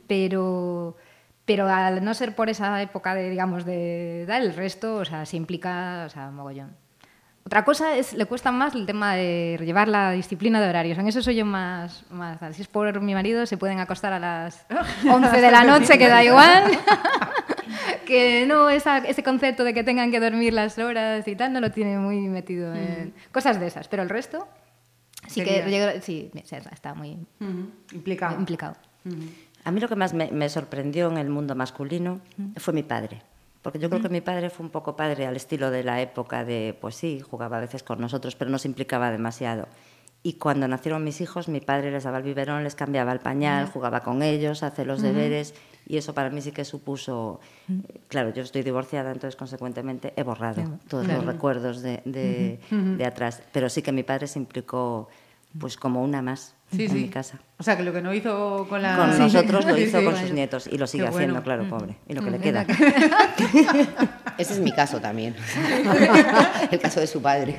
[0.09, 0.97] pero
[1.45, 5.25] Pero al no ser por esa época de, digamos, de dar el resto, o sea,
[5.27, 6.75] se implica, o sea, mogollón.
[7.47, 10.99] Otra cosa es, le cuesta más el tema de llevar la disciplina de horarios.
[10.99, 14.19] En eso soy yo más, más Si es por mi marido, se pueden acostar a
[14.19, 14.67] las
[15.09, 16.65] 11 de la noche, que da igual.
[18.07, 21.61] que no, esa, ese concepto de que tengan que dormir las horas y tal, no
[21.61, 23.87] lo tiene muy metido en cosas de esas.
[23.87, 24.49] Pero el resto,
[25.29, 26.31] sí Sería- que llega- sí,
[26.73, 28.37] está muy Ujú, Implicado.
[28.39, 28.75] implicado.
[29.65, 32.21] A mí lo que más me, me sorprendió en el mundo masculino
[32.57, 33.23] fue mi padre.
[33.67, 36.45] Porque yo creo que mi padre fue un poco padre al estilo de la época
[36.45, 39.67] de, pues sí, jugaba a veces con nosotros, pero no se implicaba demasiado.
[40.23, 43.67] Y cuando nacieron mis hijos, mi padre les daba el biberón, les cambiaba el pañal,
[43.73, 45.55] jugaba con ellos, hace los deberes.
[45.87, 47.41] Y eso para mí sí que supuso...
[48.09, 52.59] Claro, yo estoy divorciada, entonces consecuentemente he borrado todos los recuerdos de, de-
[52.99, 53.43] de atrás.
[53.53, 55.09] Pero sí que mi padre se implicó
[55.61, 56.97] pues como una más Sí, en sí.
[56.97, 57.39] mi casa.
[57.59, 58.97] O sea, que lo que no hizo con la...
[58.97, 59.19] Con Sí.
[59.21, 60.05] nosotros lo Sí, hizo sí.
[60.05, 61.39] con sus nietos y lo sigue Qué bueno.
[61.39, 61.97] haciendo, claro, pobre.
[62.09, 62.67] Y lo que le queda.
[64.39, 65.35] Ese es mi caso también.
[66.71, 67.59] el caso de su padre.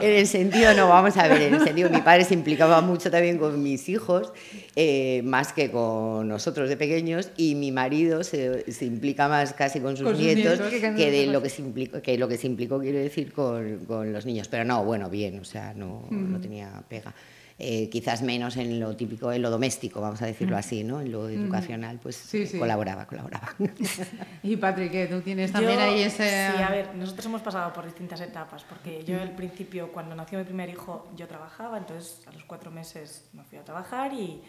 [0.00, 3.10] En el sentido, no, vamos a ver, en el sentido, mi padre se implicaba mucho
[3.10, 4.32] también con mis hijos,
[4.76, 9.80] eh, más que con nosotros de pequeños, y mi marido se, se implica más casi
[9.80, 10.60] con sus, Con sus nietos.
[10.60, 14.12] Que de lo que se implicó, que lo que se implicó, quiero decir, con, con
[14.12, 14.48] los niños.
[14.48, 17.14] Pero no, bueno, bien, o sea, no, no tenía pega.
[17.62, 21.02] Eh, quizás menos en lo típico, en lo doméstico, vamos a decirlo así, ¿no?
[21.02, 22.58] En lo educacional, pues Sí, sí.
[22.58, 23.50] colaboraba, colaboraba.
[24.42, 25.06] Y Patrick, ¿qué?
[25.06, 26.24] tú tienes también Yo- ahí ese...
[26.56, 30.38] Sí, a ver, nosotros hemos pasado por distintas etapas, porque yo al principio, cuando nació
[30.38, 34.40] mi primer hijo, yo trabajaba, entonces a los cuatro meses me fui a trabajar y,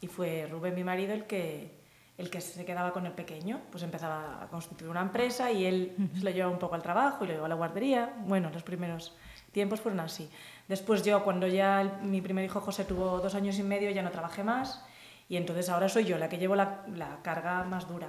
[0.00, 1.80] y fue Rubén, mi marido, el que,
[2.18, 3.62] el que se quedaba con el pequeño.
[3.72, 7.24] Pues empezaba a constituir una empresa y él se lo llevaba un poco al trabajo
[7.24, 8.14] y lo llevaba a la guardería.
[8.26, 9.16] Bueno, los primeros
[9.52, 10.30] tiempos fueron así.
[10.68, 14.02] Después yo, cuando ya el- mi primer hijo José tuvo dos años y medio, ya
[14.02, 14.84] no trabajé más.
[15.28, 18.08] Y entonces ahora soy yo la que llevo la, la carga más dura.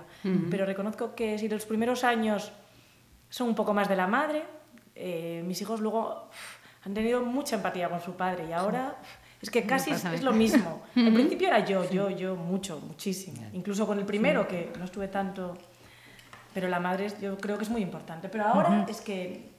[0.49, 2.51] Pero reconozco que si los primeros años
[3.29, 4.43] son un poco más de la madre,
[4.95, 8.95] eh, mis hijos luego uf, han tenido mucha empatía con su padre y ahora
[9.39, 10.81] es que casi es, es lo mismo.
[10.95, 13.47] Al principio era yo, yo, yo, mucho, muchísimo.
[13.53, 15.55] Incluso con el primero, que no estuve tanto,
[16.55, 18.29] pero la madre yo creo que es muy importante.
[18.29, 19.51] Pero ahora es que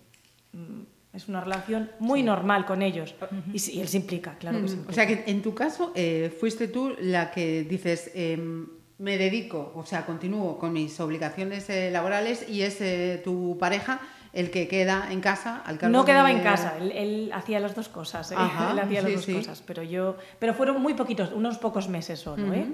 [0.52, 3.14] mm, es una relación muy normal con ellos
[3.52, 4.78] y, sí, él se implica, claro que sí.
[4.88, 8.66] O sea que en tu caso eh, fuiste tú la que dices, em,
[8.98, 14.00] me dedico, o sea, continúo con mis obligaciones eh, laborales y es eh, tu pareja
[14.32, 17.60] el que queda en casa al cargo No quedaba de- en casa, él, él hacía
[17.60, 18.34] las dos cosas, ¿eh?
[18.38, 21.88] Ajá, él hacía las sí, dos cosas, pero yo, pero fueron muy poquitos, unos pocos
[21.90, 22.66] meses solo, ¿eh?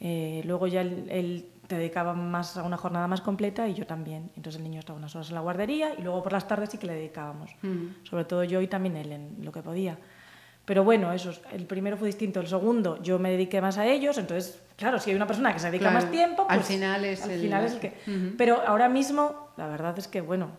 [0.00, 3.86] Eh, luego ya él, él te dedicaba más a una jornada más completa y yo
[3.86, 6.70] también, entonces el niño estaba unas horas en la guardería y luego por las tardes
[6.70, 7.50] sí que le dedicábamos,
[8.02, 9.96] sobre todo yo y también él en lo que podía.
[10.64, 13.86] Pero bueno, eso, es- el primero fue distinto, el segundo yo me dediqué más a
[13.86, 16.68] ellos, entonces, claro, si hay una persona que se dedica Claro, más tiempo, al pues
[16.68, 17.88] final es al el- final es el que...
[18.06, 18.36] Ujú.
[18.38, 20.50] Pero ahora mismo, la verdad es que, bueno,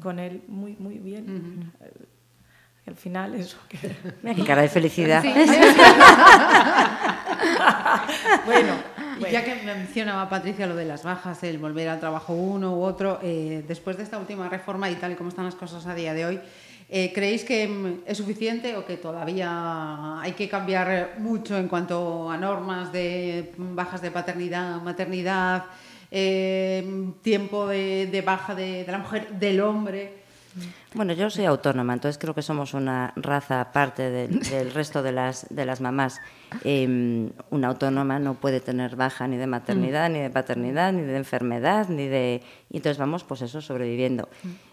[0.00, 1.72] con él muy, muy bien.
[1.80, 1.92] Eh,
[2.86, 3.56] Al final eso.
[3.68, 3.96] que-
[4.44, 5.22] cara de felicidad.
[8.46, 8.72] bueno,
[9.30, 13.18] Ya que mencionaba Patricia lo de las bajas, el volver al trabajo uno u otro,
[13.22, 16.14] eh, después de esta última reforma y tal y como están las cosas a día
[16.14, 16.40] de hoy,
[16.88, 22.30] eh, ¿creéis que mm, es suficiente o que todavía hay que cambiar mucho en cuanto
[22.30, 25.64] a normas de bajas de paternidad, maternidad,
[26.10, 30.21] eh, tiempo de, de baja de, de la mujer, del hombre?
[30.94, 35.12] Bueno, yo soy autónoma, entonces creo que somos una raza aparte del, del resto de
[35.12, 36.20] las, de las mamás.
[36.64, 41.16] Eh, una autónoma no puede tener baja ni de maternidad, ni de paternidad, ni de
[41.16, 42.42] enfermedad, ni de...
[42.70, 44.28] Y entonces vamos, pues eso, sobreviviendo.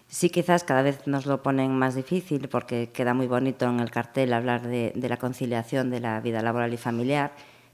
[0.08, 3.92] Sí, quizás cada vez nos lo ponen más difícil porque queda muy bonito en el
[3.92, 7.32] cartel hablar de, de la conciliación de la vida laboral y familiar,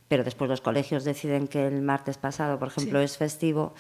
[0.08, 3.74] pero después los colegios deciden que el martes pasado, por ejemplo, es festivo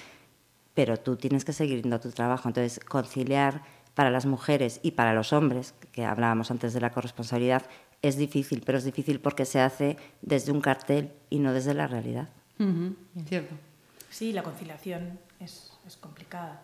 [0.75, 2.49] pero tú tienes que seguir yendo a tu trabajo.
[2.49, 3.63] Entonces, conciliar
[3.95, 7.63] para las mujeres y para los hombres, que hablábamos antes de la corresponsabilidad,
[8.01, 11.87] es difícil, pero es difícil porque se hace desde un cartel y no desde la
[11.87, 12.27] realidad.
[12.59, 12.95] Ujú,
[13.27, 13.55] Cierto.
[14.09, 16.61] sí, la conciliación es, es complicada,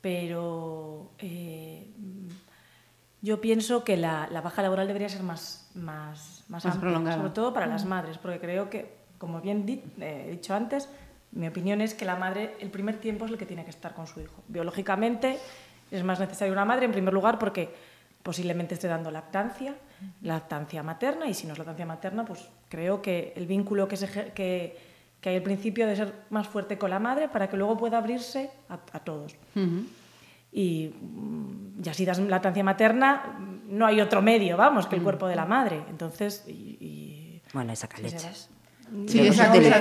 [0.00, 1.88] pero eh,
[3.22, 7.16] yo pienso que la, la baja laboral debería ser más, más, más, Más amplia, prolongada.
[7.16, 10.88] sobre todo para las madres, porque creo que, como bien di- eh, he dicho antes,
[11.32, 13.94] mi opinión es que la madre el primer tiempo es el que tiene que estar
[13.94, 14.42] con su hijo.
[14.48, 15.38] Biológicamente
[15.90, 17.74] es más necesaria una madre, en primer lugar, porque
[18.22, 19.74] posiblemente esté dando lactancia,
[20.22, 24.06] lactancia materna, y si no es lactancia materna, pues creo que el vínculo que, se,
[24.08, 24.76] ejer- que,
[25.20, 27.98] que hay al principio debe ser más fuerte con la madre para que luego pueda
[27.98, 29.34] abrirse a, a todos.
[30.52, 35.26] Y mm, ya si das lactancia materna, no hay otro medio, vamos, que el cuerpo
[35.28, 35.82] de la madre.
[35.88, 38.50] Entonces, y, y- Bueno, y saca leches.
[39.06, 39.76] Sí, esa el sacaleches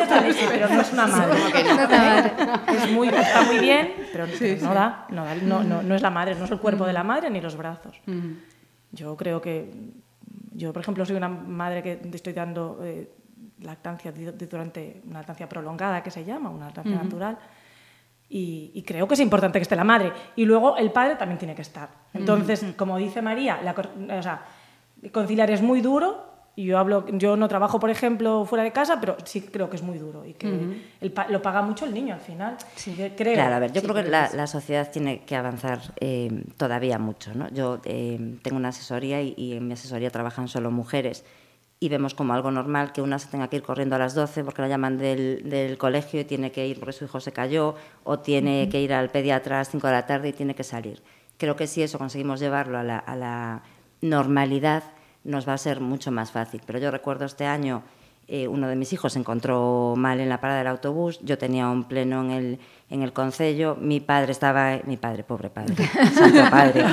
[0.00, 2.32] es la leche, pero no es una madre.
[2.76, 6.10] Es muy, está muy bien, pero no da, no, da, no, no, no es la
[6.10, 8.00] madre, no es el cuerpo de la madre ni los brazos.
[8.90, 9.72] Yo creo que,
[10.52, 13.10] yo por ejemplo soy una madre que estoy dando eh,
[13.60, 17.38] lactancia durante una lactancia prolongada que se llama, una lactancia natural.
[18.28, 20.12] Y, y creo que es importante que esté la madre.
[20.36, 21.90] Y luego el padre también tiene que estar.
[22.12, 24.42] Entonces, como dice María, la o sea,
[25.12, 26.31] conciliar es muy duro.
[26.54, 29.76] Y yo hablo, yo no trabajo, por ejemplo, fuera de casa, pero sí creo que
[29.76, 30.50] es muy duro y que
[31.00, 32.58] el pa- lo paga mucho el niño al final.
[32.96, 33.34] Yo creo.
[33.34, 36.98] Claro, a ver, yo Sí, creo que la, la sociedad tiene que avanzar eh, todavía
[36.98, 37.32] mucho.
[37.34, 37.48] ¿no?
[37.48, 41.24] Yo eh, tengo una asesoría y, y en mi asesoría trabajan solo mujeres
[41.80, 44.44] y vemos como algo normal que una se tenga que ir corriendo a las 12
[44.44, 47.74] porque la llaman del, del colegio y tiene que ir porque su hijo se cayó
[48.04, 50.64] o tiene que ir al pediatra a las 5 de la tarde y tiene que
[50.64, 51.02] salir.
[51.38, 53.62] Creo que si eso conseguimos llevarlo a la, a la
[54.02, 54.82] normalidad
[55.24, 56.60] nos va a ser mucho más fácil.
[56.66, 57.82] Pero yo recuerdo este año
[58.28, 61.68] eh, uno de mis hijos se encontró mal en la parada del autobús, yo tenía
[61.68, 62.58] un pleno en el,
[62.88, 65.74] en el concello, mi padre estaba, mi padre, pobre padre,
[66.14, 66.84] santo padre,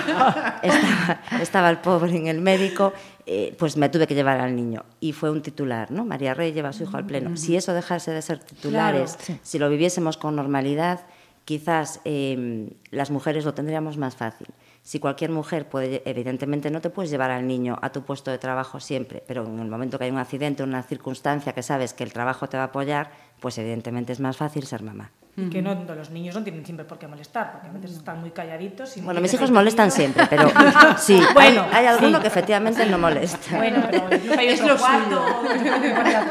[0.63, 2.94] estaba, estaba el pobre en el médico,
[3.28, 4.84] eh, pues me tuve que llevar al niño.
[5.00, 6.04] Y fue un titular, ¿no?
[6.04, 7.38] María Rey lleva a su hijo al pleno.
[7.38, 11.02] Si eso dejase de ser titulares, si lo viviésemos con normalidad,
[11.46, 14.48] quizás eh, las mujeres lo tendríamos más fácil.
[14.89, 18.39] Si cualquier mujer puede, evidentemente no te puedes llevar al niño a tu puesto de
[18.39, 22.04] trabajo siempre, pero en el momento que hay un accidente, una circunstancia que sabes que
[22.04, 25.12] el trabajo te va a apoyar, pues evidentemente es más fácil ser mamá.
[25.38, 28.19] Y que no, los niños no tienen siempre por qué molestar, porque a veces están
[28.19, 28.97] muy calladitos.
[28.97, 30.49] Y Bueno, mis hijos molestan siempre, pero
[30.97, 32.21] sí, Bueno, hay, hay alguno sí.
[32.23, 33.58] que efectivamente no molesta.
[33.58, 34.10] Bueno, pero
[34.41, 35.23] Es lo cuarto,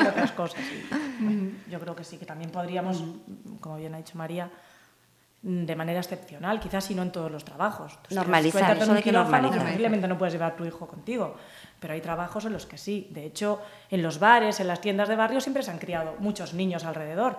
[0.08, 0.60] otras cosas.
[1.70, 3.04] yo creo que sí, que también podríamos,
[3.60, 4.50] como bien ha dicho María,
[5.40, 7.96] de manera excepcional, quizás y no en todos los trabajos.
[8.08, 9.66] Si Normalizar, eso que quirófano, normalizar.
[9.66, 11.36] Posiblemente no puedes llevar a tu hijo contigo,
[11.78, 13.06] pero hay trabajos en los que sí.
[13.12, 16.54] De hecho, en los bares, en las tiendas de barrio siempre se han criado muchos
[16.54, 17.38] niños alrededor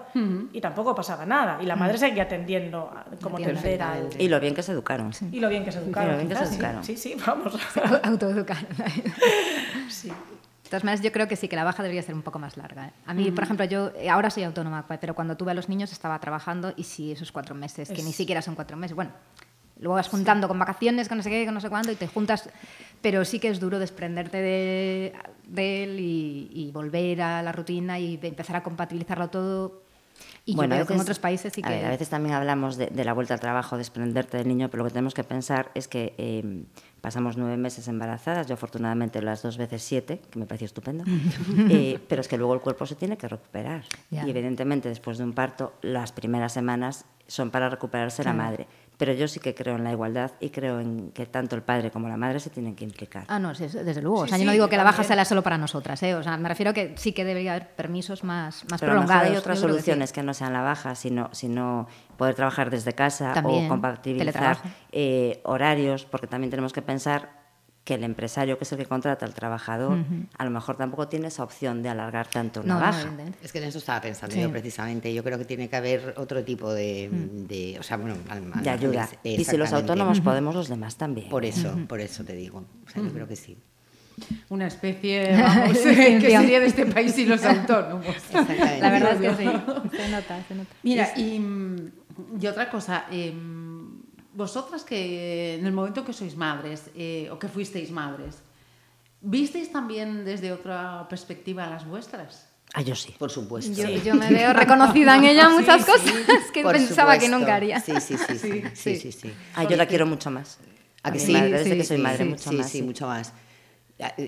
[0.53, 1.59] y tampoco pasaba nada.
[1.61, 3.91] Y la madre seguía atendiendo a- como tercera.
[3.91, 5.11] al- Y lo bien que se educaron.
[5.31, 6.11] Y lo bien que se educaron.
[6.11, 6.55] lo bien que se quizás, sí.
[6.55, 6.83] educaron.
[6.85, 7.53] Sí, sí, vamos.
[8.03, 8.65] Autoeducar.
[9.89, 10.09] Sí.
[10.69, 12.55] De todas maneras, yo creo que sí, que la baja debería ser un poco más
[12.55, 12.89] larga.
[12.89, 12.91] ¿eh?
[13.07, 15.67] A mí, por ejemplo, yo eh, ahora soy autónoma, pa- pero cuando tuve a los
[15.67, 18.93] niños estaba trabajando y sí, esos cuatro meses, que ni Es- siquiera son cuatro meses,
[18.95, 19.09] bueno,
[19.79, 22.05] luego vas juntando con vacaciones, con no sé qué, con no sé cuándo, y te
[22.05, 22.47] juntas,
[23.01, 25.13] pero sí que es duro desprenderte de,
[25.47, 29.81] de él y, y volver a la rutina y empezar a compatibilizarlo todo.
[30.45, 31.73] Y Bueno, yo a veo que en veces- otros países sí a que...
[31.73, 34.83] ver, a veces también hablamos de, de la vuelta al trabajo, desprenderte del niño, pero
[34.83, 36.63] lo que tenemos que pensar es que eh,
[37.01, 41.03] pasamos nueve meses embarazadas, yo afortunadamente las dos veces siete, que me pareció estupendo,
[41.69, 43.83] eh, pero es que luego el cuerpo se tiene que recuperar.
[44.11, 48.67] Y evidentemente después de un parto, las primeras semanas son para recuperarse la madre.
[48.99, 51.89] Pero yo sí que creo en la igualdad y creo en que tanto el padre
[51.89, 53.23] como la madre se tienen que implicar.
[53.29, 54.19] Ah, no, desde luego.
[54.19, 56.15] o Sí, sea, yo no digo que la baja sea solo para nosotras, ¿eh?
[56.15, 58.95] O sea, me refiero a que sí que debería haber permisos más, más Pero a
[58.95, 59.31] lo mejor prolongados.
[59.31, 59.69] hay otras que sí.
[59.71, 64.57] soluciones que, no sean la baja, sino, sino poder trabajar desde casa También, o compatibilizar
[64.91, 67.38] eh, horarios, porque también tenemos que pensar
[67.83, 69.97] que el empresario, que es el que contrata al trabajador,
[70.37, 73.09] a lo mejor tampoco tiene esa opción de alargar tanto una No, no, baja.
[73.41, 74.41] Es que en eso estaba pensando Sí.
[74.41, 75.11] yo precisamente.
[75.13, 78.63] Yo creo que tiene que haber otro tipo de, de- o sea, bueno, al- al
[78.63, 79.09] de ayuda.
[79.23, 81.29] Y si los autónomos podemos, los demás también.
[81.29, 82.63] Por eso, por eso te digo.
[82.85, 83.57] O sea, yo creo que sí.
[84.49, 88.05] Una especie, vamos, que sería de este país y los autónomos.
[88.05, 88.79] Exactamente.
[88.81, 89.49] La verdad es que sí.
[89.97, 90.75] Se nota, se nota.
[90.83, 91.91] Mira, y, mm,
[92.41, 93.31] y otra cosa, eh,
[94.39, 98.39] vosotras que en el momento que sois madres eh, o que fuisteis madres,
[99.19, 102.47] ¿visteis también desde otra perspectiva las vuestras?
[102.73, 103.11] Ah, yo sí.
[103.19, 103.73] Por supuesto.
[103.75, 104.01] Yo, Sí.
[104.05, 106.09] yo me veo reconocida en ella muchas Sí, sí.
[106.11, 107.79] cosas que Por pensaba que nunca haría.
[107.81, 109.33] Sí, sí, sí, sí, sí, sí, sí.
[109.55, 110.57] Ah, yo la quiero mucho más.
[111.03, 111.33] ¿A que sí?
[111.33, 112.65] madre, desde Sí, que soy madre, sí, mucho sí, más.
[112.71, 112.83] sí, sí.
[112.83, 113.33] mucho más.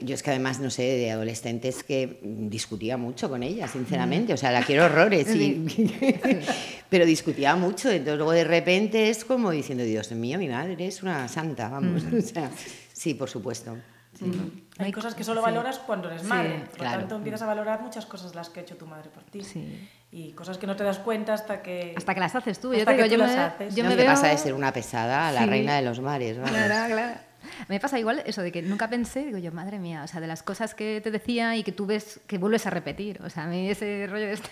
[0.04, 4.34] Yo es que además, no sé, de adolescentes que mm, discutía mucho con ella, sinceramente.
[4.34, 5.34] O sea, la quiero horrores.
[5.34, 5.66] y-
[6.90, 7.90] Pero discutía mucho.
[7.90, 12.04] Entonces luego de repente es como diciendo, Dios mío, mi madre es una santa, vamos.
[12.14, 12.52] O sea,
[12.92, 13.78] sí, por supuesto.
[14.20, 14.30] Sí.
[14.78, 16.64] Hay cosas que solo valoras cuando eres madre.
[16.70, 16.96] Por claro.
[16.96, 19.42] lo tanto, empiezas a valorar muchas cosas las que ha hecho tu madre por ti.
[19.42, 19.90] Sí.
[20.12, 21.94] Y cosas que no te das cuenta hasta que...
[21.96, 22.74] Hasta que las haces tú.
[22.74, 23.76] Hasta yo te que digo, tú yo las me, haces.
[23.76, 24.06] yo no me veo...
[24.08, 25.50] pasa de ser una pesada a la Sí.
[25.50, 26.38] reina de los mares.
[26.38, 27.20] Claro, claro.
[27.68, 30.28] Me pasa igual eso de que nunca pensé, digo yo, madre mía, o sea, de
[30.28, 33.20] las cosas que te decía y que tú ves que vuelves a repetir.
[33.24, 34.50] O sea, a mí ese rollo de esta-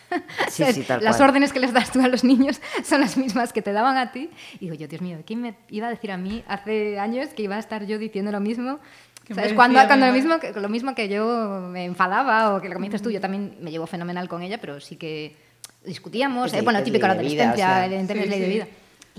[0.49, 1.29] Sí, o sea, sí, tal Las cual.
[1.29, 4.11] órdenes que les das tú a los niños son las mismas que te daban a
[4.11, 4.29] ti.
[4.55, 7.43] Y digo yo, Dios mío, ¿quién me iba a decir a mí hace años que
[7.43, 8.79] iba a estar yo diciendo lo mismo?
[9.25, 9.51] Que ¿Sabes?
[9.51, 12.73] me Cuando, cuando lo, mismo que, lo mismo que yo me enfadaba o que lo
[12.75, 15.35] que me dices tú, yo también me llevo fenomenal con ella, pero sí que
[15.85, 16.51] discutíamos.
[16.53, 17.85] Es eh, bueno, es típico de la adolescencia, o sea.
[17.85, 18.67] evidentemente Sí, es ley de vida.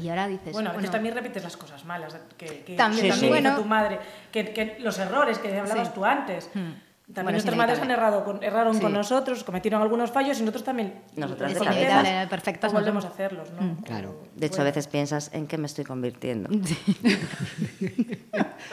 [0.01, 3.07] Y ahora dices, Bueno, a veces bueno, también repites las cosas malas que, que También,
[3.07, 3.19] que sí.
[3.19, 3.57] hizo bueno.
[3.57, 3.99] tu madre,
[4.33, 5.95] que, que los errores que hablabas Sí.
[5.95, 6.49] tú antes.
[6.53, 6.83] También
[7.13, 8.81] Bueno, es nuestras madres han errado con, erraron Sí.
[8.81, 10.95] con nosotros, cometieron algunos fallos y nosotros también.
[11.17, 12.29] Nosotras también.
[12.29, 13.77] perfectas volvemos a hacerlos, ¿no?
[13.85, 14.29] Claro.
[14.37, 16.49] De hecho, a veces piensas en qué me estoy convirtiendo.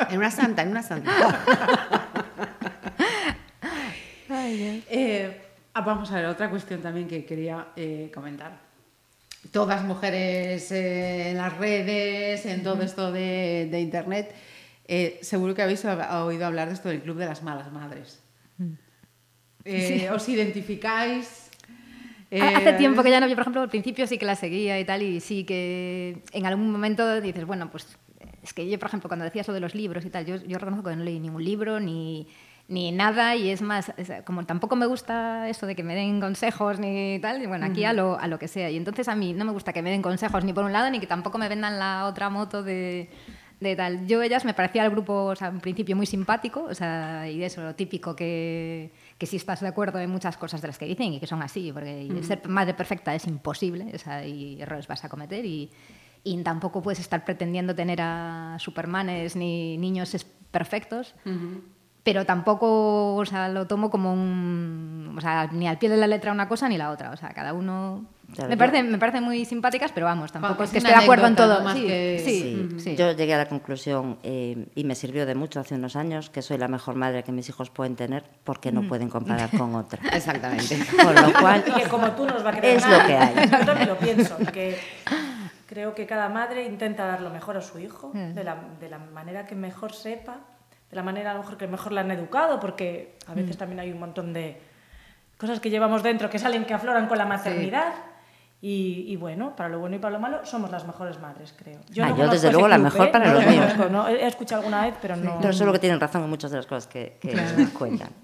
[0.09, 1.11] En una santa, en una santa.
[4.29, 5.41] Eh,
[5.73, 8.66] ah, vamos a ver, otra cuestión también que quería eh, comentar.
[9.51, 14.35] Todas mujeres eh, en las redes, en todo esto de, de Internet,
[14.87, 18.21] eh, seguro que habéis oído hablar de esto del Club de las Malas Madres.
[19.65, 21.49] Eh, ¿Os identificáis?
[22.31, 24.79] Eh, Hace tiempo que ya no, yo por ejemplo al principio sí que la seguía
[24.79, 27.97] y tal, y sí que en algún momento dices, bueno, pues
[28.43, 30.57] es que yo por ejemplo cuando decías lo de los libros y tal, yo, yo
[30.57, 32.27] reconozco que no leí ningún libro ni,
[32.69, 36.19] ni nada y es más, es- como tampoco me gusta eso de que me den
[36.19, 38.69] consejos ni tal, y bueno, aquí a, lo, a lo que sea.
[38.69, 40.89] Y entonces a mí no me gusta que me den consejos ni por un lado
[40.89, 43.09] ni que tampoco me vendan la otra moto de,
[43.61, 44.05] de tal.
[44.05, 47.41] Yo ellas me parecía el grupo, o sea, en principio muy simpático, o sea, y
[47.41, 50.85] eso, lo típico que, que sí estás de acuerdo en muchas cosas de las que
[50.87, 54.87] dicen y que son así, porque ser madre perfecta es imposible, o sea, y errores
[54.87, 55.71] vas a cometer y,
[56.25, 60.13] y tampoco puedes estar pretendiendo tener a supermanes ni niños
[60.51, 61.15] perfectos.
[62.07, 66.07] Pero tampoco, o sea, lo tomo como un, o sea, ni al pie de la
[66.07, 68.05] letra una cosa ni la otra, o sea, cada uno
[68.47, 71.27] me parece, me parecen muy simpáticas, pero vamos, tampoco es que es esté de acuerdo
[71.27, 71.61] en todo.
[71.65, 72.95] más sí, que- sí, Sí, sí.
[72.95, 76.41] yo llegué a la conclusión eh, y me sirvió de mucho hace unos años que
[76.41, 79.99] soy la mejor madre que mis hijos pueden tener porque no pueden comparar con otra.
[80.13, 80.77] Exactamente.
[81.03, 82.99] Con lo cual, Y que como tú no nos va a querer Es nada.
[83.01, 83.35] lo que hay.
[83.51, 84.77] Yo también lo pienso, que
[85.65, 88.33] creo que cada madre intenta dar lo mejor a su hijo, Mm.
[88.33, 90.37] de, la, de la manera que mejor sepa,
[90.89, 93.59] de la manera a lo mejor que mejor la han educado, porque a veces Mm.
[93.59, 94.57] también hay un montón de
[95.37, 97.93] cosas que llevamos dentro que salen, que afloran con la maternidad.
[98.59, 101.77] Y, y bueno, para lo bueno y para lo malo, somos las mejores madres, creo.
[101.79, 103.11] Ah, yo, conozco desde luego, la club, mejor ¿eh?
[103.11, 103.65] para No los lo míos.
[103.73, 104.07] conozco, ¿no?
[104.07, 105.37] He escuchado alguna vez, pero no...
[105.39, 107.35] pero solo que tienen razón en muchas de las cosas que, que
[107.77, 108.09] cuentan.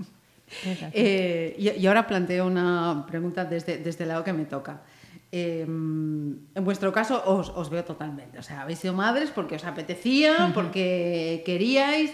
[0.94, 4.82] Eh, y, y ahora planteo una pregunta desde, desde el lado que me toca.
[5.32, 8.38] Eh, en vuestro caso os, os veo totalmente.
[8.38, 12.14] O sea, habéis sido madres porque os apetecía, porque queríais,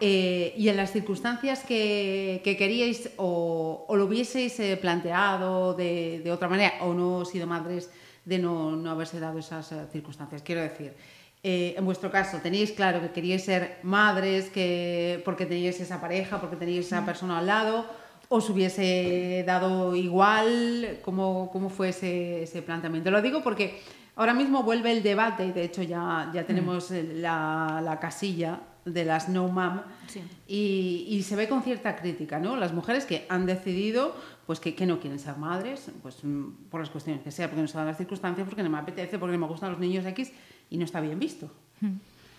[0.00, 6.20] eh, y en las circunstancias que, que queríais o, o lo hubieseis eh, planteado de,
[6.22, 7.90] de otra manera, o no sido madres
[8.24, 10.42] de no, no haberse dado esas eh, circunstancias.
[10.42, 10.94] Quiero decir,
[11.42, 16.40] eh, en vuestro caso, teníais claro que queríais ser madres que, porque teníais esa pareja,
[16.40, 17.84] porque teníais esa persona al lado,
[18.30, 23.10] os hubiese dado igual, ¿cómo, cómo fue ese, ese planteamiento?
[23.10, 23.78] Lo digo porque
[24.16, 29.04] ahora mismo vuelve el debate, y de hecho ya, ya tenemos la, la casilla de
[29.04, 29.80] las no mom
[30.46, 32.56] y, y se ve con cierta crítica, ¿no?
[32.56, 34.14] Las mujeres que han decidido
[34.46, 37.62] pues que, que no quieren ser madres, pues mm, por las cuestiones que sea, porque
[37.62, 40.04] no se dan las circunstancias, porque no me apetece, porque no me gustan los niños
[40.04, 40.32] X
[40.70, 41.50] y no está bien visto.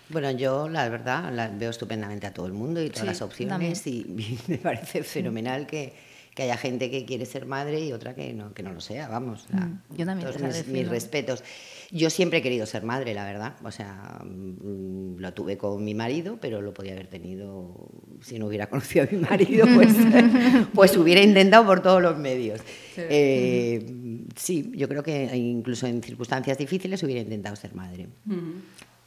[0.08, 3.22] Bueno, yo la verdad la veo estupendamente a todo el mundo y todas Sí, las
[3.22, 5.94] opciones y, y me parece fenomenal que,
[6.32, 9.08] que haya gente que quiere ser madre y otra que no, que no lo sea,
[9.08, 9.46] vamos.
[9.50, 11.42] la- Mm, yo también, todos mis respetos.
[11.90, 13.54] Yo siempre he querido ser madre, la verdad.
[13.64, 17.88] O sea, mm, lo tuve con mi marido, pero lo podía haber tenido
[18.20, 19.94] si no hubiera conocido a mi marido, pues,
[20.74, 22.60] pues hubiera intentado por todos los medios.
[22.94, 23.02] Sí.
[23.08, 28.08] Eh, sí, yo creo que incluso en circunstancias difíciles hubiera intentado ser madre.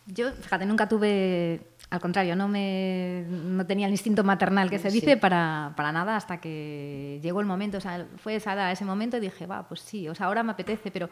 [0.07, 4.89] Yo, fíjate, nunca tuve, al contrario, no, me, no tenía el instinto maternal que se
[4.89, 8.85] dice para, para nada hasta que llegó el momento, o sea, fue esa edad, ese
[8.85, 11.09] momento y dije, va, pues sí, o sea, ahora me apetece, pero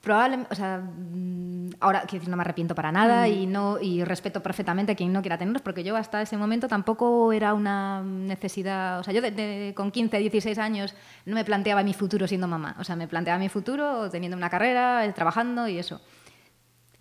[0.00, 4.04] probablemente, o sea, mm, ahora quiero decir, no me arrepiento para nada y, no, y
[4.04, 8.02] respeto perfectamente a quien no quiera tenerlos, porque yo hasta ese momento tampoco era una
[8.02, 10.94] necesidad, o sea, yo de- de- con 15, 16 años
[11.26, 14.48] no me planteaba mi futuro siendo mamá, o sea, me planteaba mi futuro teniendo una
[14.50, 16.00] carrera, eh, trabajando y eso.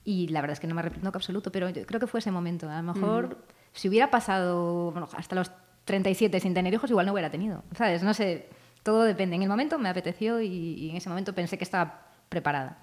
[0.04, 2.20] Y la verdad es que no me arrepiento en absoluto, pero yo creo que fue
[2.22, 2.70] ese momento.
[2.70, 3.38] A lo mejor,
[3.74, 5.52] si hubiera pasado bueno, hasta los
[5.84, 7.64] 37 sin tener hijos, igual no hubiera tenido.
[7.76, 8.04] ¿Sabes?
[8.04, 8.48] No sé,
[8.84, 9.36] todo depende.
[9.36, 12.80] En el momento me apeteció y, y en ese momento pensé que estaba preparada.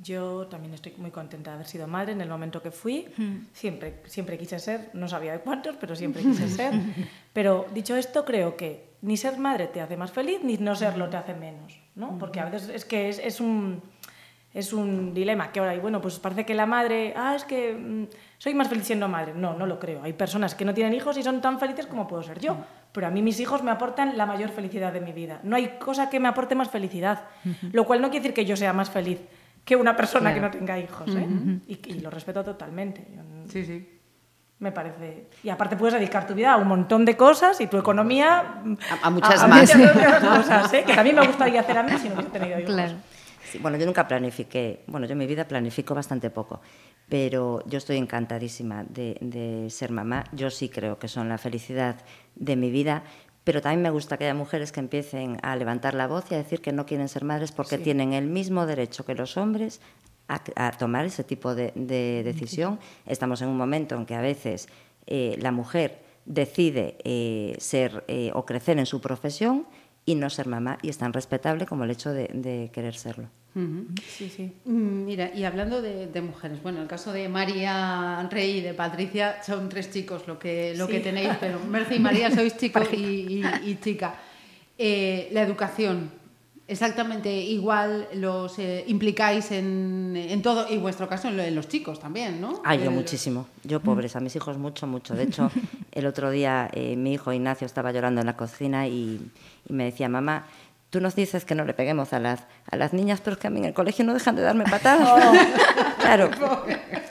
[0.00, 3.08] Yo también estoy muy contenta de haber sido madre en el momento que fui.
[3.52, 6.72] Siempre, siempre quise ser, no sabía de cuántos, pero siempre quise ser.
[7.32, 11.08] Pero dicho esto, creo que ni ser madre te hace más feliz, ni no serlo
[11.08, 12.16] te hace menos, ¿no?
[12.18, 13.82] Porque a veces es que es, es un
[14.54, 17.74] es un dilema que ahora, y bueno, pues parece que la madre, ah, es que
[17.74, 18.06] mm,
[18.38, 19.32] soy más feliz siendo madre.
[19.34, 20.02] No, no lo creo.
[20.02, 22.56] Hay personas que no tienen hijos y son tan felices como puedo ser yo.
[22.92, 25.40] Pero a mí mis hijos me aportan la mayor felicidad de mi vida.
[25.42, 27.24] No hay cosa que me aporte más felicidad.
[27.72, 29.20] Lo cual no quiere decir que yo sea más feliz
[29.64, 31.08] que una persona que no tenga hijos.
[31.14, 31.26] ¿eh?
[31.66, 33.06] y, y lo respeto totalmente.
[33.14, 33.22] Yo
[33.52, 33.86] Sí, sí.
[34.60, 35.28] me parece.
[35.44, 38.40] Y aparte puedes dedicar tu vida a un montón de cosas y tu economía
[39.02, 39.76] A- a muchas a más.
[39.76, 40.84] muchas cosas, ¿eh?
[40.86, 42.74] que también me gustaría hacer a mí si no hubiese tenido hijos.
[42.74, 42.94] Claro.
[43.50, 46.60] Sí, bueno, yo nunca planifiqué, bueno, yo en mi vida planifico bastante poco,
[47.08, 50.24] pero yo estoy encantadísima de, de ser mamá.
[50.32, 51.96] Yo sí creo que son la felicidad
[52.34, 53.04] de mi vida,
[53.44, 56.38] pero también me gusta que haya mujeres que empiecen a levantar la voz y a
[56.38, 59.80] decir que no quieren ser madres porque tienen el mismo derecho que los hombres
[60.28, 62.78] a, a tomar ese tipo de, de decisión.
[63.06, 64.68] Estamos en un momento en que a veces
[65.06, 69.66] eh, la mujer decide eh, ser eh, o crecer en su profesión
[70.10, 73.28] y no ser mamá, y es tan respetable como el hecho de, de querer serlo.
[74.06, 74.52] Sí, sí.
[74.64, 78.72] Mm, Mira, y hablando de, de mujeres, bueno, el caso de María Rey y de
[78.72, 82.80] Patricia son tres chicos lo que, lo que tenéis, pero Merce y María sois chico
[82.92, 84.14] y, y- y chica.
[84.78, 86.10] Eh, la educación,
[86.68, 91.66] exactamente igual los eh, implicáis en, en todo, y vuestro caso en, lo- en los
[91.68, 92.60] chicos también, ¿no?
[92.64, 93.46] Ah, yo El- muchísimo.
[93.64, 95.14] Yo pobres, a mis hijos mucho, mucho.
[95.14, 95.50] De hecho,
[95.92, 99.20] el otro día eh, mi hijo Ignacio estaba llorando en la cocina y,
[99.68, 100.46] y me decía, mamá,
[100.90, 102.40] tú nos dices que no le peguemos a las,
[102.70, 104.64] a las niñas, pero es que a mí en el colegio no dejan de darme
[104.64, 105.08] patadas.
[105.98, 106.30] claro,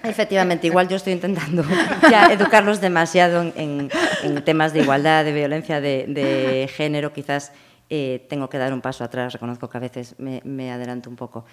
[0.03, 1.63] efectivamente, igual yo estoy intentando
[2.09, 3.89] ya educarlos demasiado en, en-
[4.23, 7.51] en temas de igualdad, de violencia de, de género, quizás
[7.89, 11.15] eh, tengo que dar un paso atrás, reconozco que a veces me, me adelanto un
[11.15, 11.45] poco,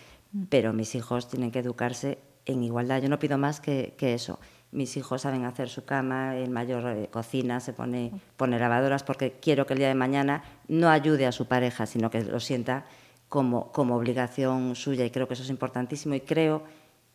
[0.49, 3.01] pero mis hijos tienen que educarse en igualdad.
[3.01, 4.39] Yo no pido más que, que eso.
[4.73, 9.39] Mis hijos saben hacer su cama, el mayor eh, cocina, se pone, pone lavadoras, porque
[9.41, 12.85] quiero que el día de mañana no ayude a su pareja, sino que lo sienta
[13.29, 15.05] como, como obligación suya.
[15.05, 16.15] Y creo que eso es importantísimo.
[16.17, 16.65] Y creo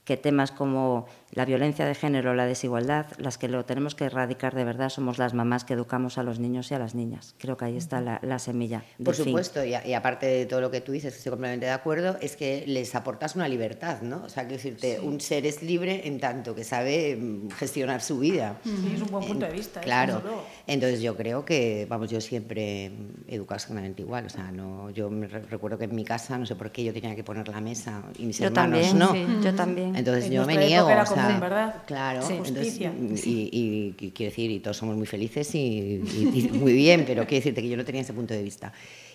[0.10, 4.56] que temas como la violencia de género, la desigualdad, las que lo tenemos que erradicar
[4.56, 7.36] de verdad somos las mamás que educamos a los niños y a las niñas.
[7.38, 8.82] Creo que ahí está la, la semilla.
[9.04, 11.68] Por supuesto, y, a- y aparte de todo lo que tú dices, que estoy completamente
[11.68, 14.24] de acuerdo, es que les aportas una libertad, ¿no?
[14.24, 18.18] O sea, quiero decirte, un ser es libre en tanto que sabe mm, gestionar su
[18.18, 18.58] vida.
[18.64, 19.82] Sí, es un buen punto de vista.
[19.82, 19.84] ¿eh?
[19.84, 20.24] Claro.
[20.66, 22.92] Entonces yo creo que, vamos, yo siempre
[23.28, 24.26] educo exactamente igual.
[24.26, 26.84] O sea, no, yo me re- recuerdo que en mi casa, no sé por qué,
[26.84, 29.12] yo tenía que poner la mesa y mis Yo hermanos también, no.
[29.14, 29.96] sí, yo también.
[30.00, 30.90] Entonces En yo me niego.
[30.90, 31.76] era o sea, ¿verdad?
[31.86, 32.34] Claro, Sí.
[32.34, 32.80] entonces,
[33.28, 37.24] y, y- y quiero decir, y todos somos muy felices y, y- muy bien, pero
[37.26, 38.72] quiero decirte que yo no tenía ese punto de vista.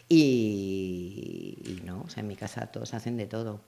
[0.08, 3.60] Y, no, o sea, en mi casa todos hacen de todo.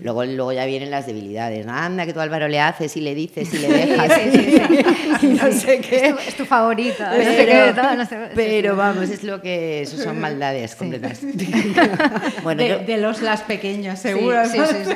[0.00, 1.66] Luego, luego ya vienen las debilidades.
[1.66, 4.12] Anda, que tú Álvaro le haces y le dices y le dejas.
[5.22, 5.96] Y no sé qué.
[6.06, 7.10] Es tu, es tu favorita.
[7.16, 11.20] no sé qué, Pero, no sé- pero vamos, es lo que eso son maldades completas.
[12.44, 14.44] Bueno, de, yo- de los las pequeñas, seguro.
[14.46, 14.92] Sí, sí, sí.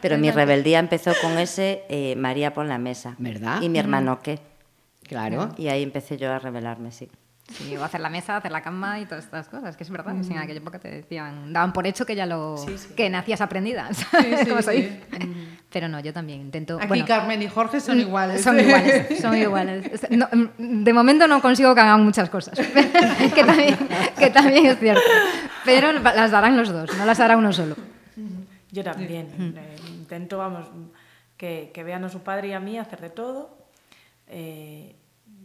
[0.00, 3.14] Pero mi rebeldía empezó con ese eh, María pon la mesa.
[3.18, 3.60] ¿Verdad?
[3.62, 4.38] Y mi hermano qué.
[5.06, 5.52] Claro.
[5.58, 7.08] Y ahí empecé yo a rebelarme, sí.
[7.52, 10.16] Sí, o hacer la mesa, hacer la cama y todas estas cosas, que es verdad,
[10.16, 12.94] que sí, en aquella época te decían, daban por hecho que ya lo, Sí, sí.
[12.94, 14.38] que nacías aprendida, ¿sabes?
[14.40, 15.00] sí, Como dice.
[15.72, 18.42] Pero no, yo también intento, Aquí bueno, Carmen y Jorge son iguales.
[18.42, 19.84] Son iguales, son iguales.
[20.10, 22.56] No, mm, de momento no consigo que hagan muchas cosas,
[23.34, 23.76] que también,
[24.16, 25.02] que también es cierto.
[25.64, 27.74] Pero las darán los dos, no las hará uno solo.
[28.70, 29.26] Yo también.
[29.56, 29.76] eh,
[30.10, 30.66] intento, vamos,
[31.36, 33.50] que, que vean a su padre y a mí hacer de todo.
[34.28, 34.96] eh,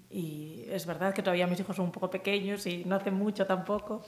[0.10, 3.46] y es verdad que todavía mis hijos son un poco pequeños y no hacen mucho
[3.46, 4.02] tampoco.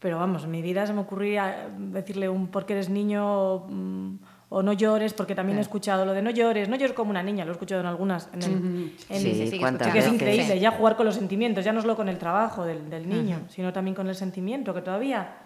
[0.00, 4.16] Pero vamos, en mi vida se me ocurría decirle un porque eres niño mm,
[4.50, 7.22] o no llores, porque también he escuchado lo de no llores, no llores como una
[7.22, 8.28] niña, lo he escuchado en algunas.
[8.34, 8.50] En el,
[9.08, 11.96] en- Sí, sigue cuántas que es increíble, ya jugar con los sentimientos, ya no solo
[11.96, 15.36] con el trabajo del, del niño, sino también con el sentimiento, que todavía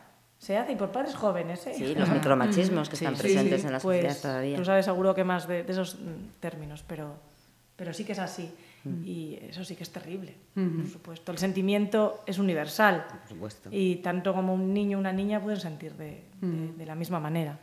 [0.41, 1.64] se hace y por padres jóvenes.
[1.68, 1.74] ¿eh?
[1.76, 3.66] Sí, los micromachismos que Sí, están sí, presentes sí.
[3.68, 4.57] en la Pues, sociedad todavía.
[4.57, 7.14] Tú sabes seguro que más de, de esos mm, términos, pero,
[7.76, 8.51] pero sí que es así.
[9.05, 11.32] Y eso sí que es terrible, por supuesto.
[11.32, 13.05] El sentimiento es universal.
[13.11, 13.68] Por supuesto.
[13.70, 17.20] Y tanto como un niño o una niña pueden sentir de, de- de la misma
[17.20, 17.59] manera.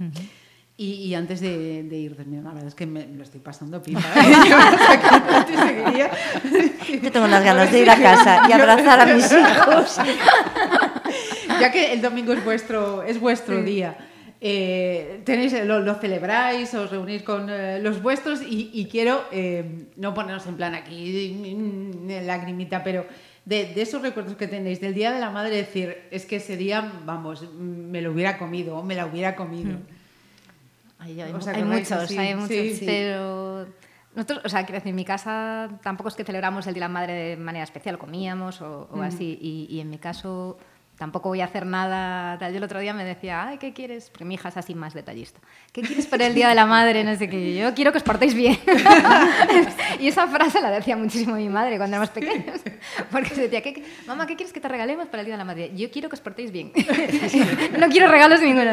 [0.79, 3.81] Y, y antes de, de ir terminando, la verdad es que me lo estoy pasando
[3.81, 3.99] pipa.
[5.95, 6.11] ¿eh?
[7.01, 9.97] Yo tengo unas ganas de ir a casa y abrazar a mis hijos.
[11.59, 13.97] Ya que el domingo es vuestro, es vuestro día.
[14.39, 19.87] eh, tenéis, lo, lo celebráis, os reunís con eh, los vuestros y, y quiero eh,
[19.95, 23.05] no ponernos en plan aquí mm, lagrimita, pero
[23.45, 26.55] de, de esos recuerdos que tenéis del Día de la Madre, decir, es que ese
[26.57, 29.77] día, vamos, mm, me lo hubiera comido o me la hubiera comido.
[30.99, 32.17] Hay, hay, ¿Os hay acordáis muchos, así?
[32.17, 32.85] hay muchos, Sí, sí.
[32.85, 33.67] pero
[34.15, 36.87] nosotros, o sea, quiero decir, en mi casa tampoco es que celebramos el Día de
[36.89, 40.57] la Madre de manera especial, comíamos o, o así, y, y en mi caso
[40.97, 42.37] tampoco voy a hacer nada.
[42.37, 42.51] tal.
[42.51, 44.09] Yo el otro día me decía, ay, ¿qué quieres?
[44.09, 45.39] Porque mi hija es así más detallista.
[45.71, 47.03] ¿Qué quieres para el Día de la Madre?
[47.03, 47.55] No sé qué.
[47.55, 48.57] Yo quiero que os portéis bien.
[49.99, 52.61] y esa frase la decía muchísimo mi madre cuando éramos pequeños.
[53.11, 55.45] Porque se decía, ¿qué, mamá, ¿qué quieres que te regalemos para el Día de la
[55.45, 55.71] Madre?
[55.75, 56.71] Yo quiero que os portéis bien.
[57.79, 58.71] no quiero regalos ninguno.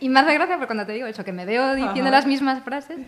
[0.00, 2.10] Y, me hace gracia porque cuando te digo eso, que me veo diciendo Ajá.
[2.10, 2.98] las mismas frases,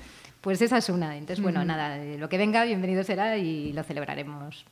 [0.40, 1.16] pues esa es una.
[1.16, 4.64] Entonces, bueno, nada, eh, lo que venga, bienvenido será y lo celebraremos.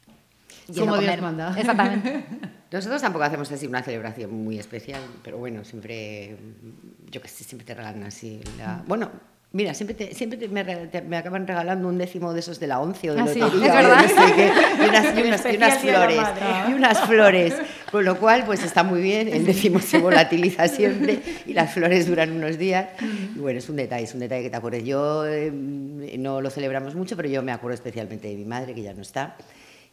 [0.78, 1.54] Como Dios manda.
[1.58, 2.24] Exactamente.
[2.72, 6.36] Nosotros tampoco hacemos así una celebración muy especial, pero bueno, siempre,
[7.10, 8.40] yo qué sé, siempre te regalan así.
[8.56, 8.84] La...
[8.86, 9.10] Bueno,
[9.50, 12.68] mira, siempre, te, siempre te me, te, me, acaban regalando un décimo de esos de
[12.68, 13.50] la once o de ah, lotería.
[13.50, 14.02] Sí, es verdad.
[14.02, 14.52] No sé qué,
[14.84, 16.20] y, unas, y, unas, y unas flores.
[16.68, 17.54] Y unas flores.
[17.90, 19.26] Con lo cual, pues está muy bien.
[19.26, 22.86] El décimo se volatiliza siempre y las flores duran unos días.
[23.34, 24.84] Y bueno, es un detalle, es un detalle que te acuerdes.
[24.84, 28.82] Yo eh, no lo celebramos mucho, pero yo me acuerdo especialmente de mi madre, que
[28.82, 29.36] ya no está.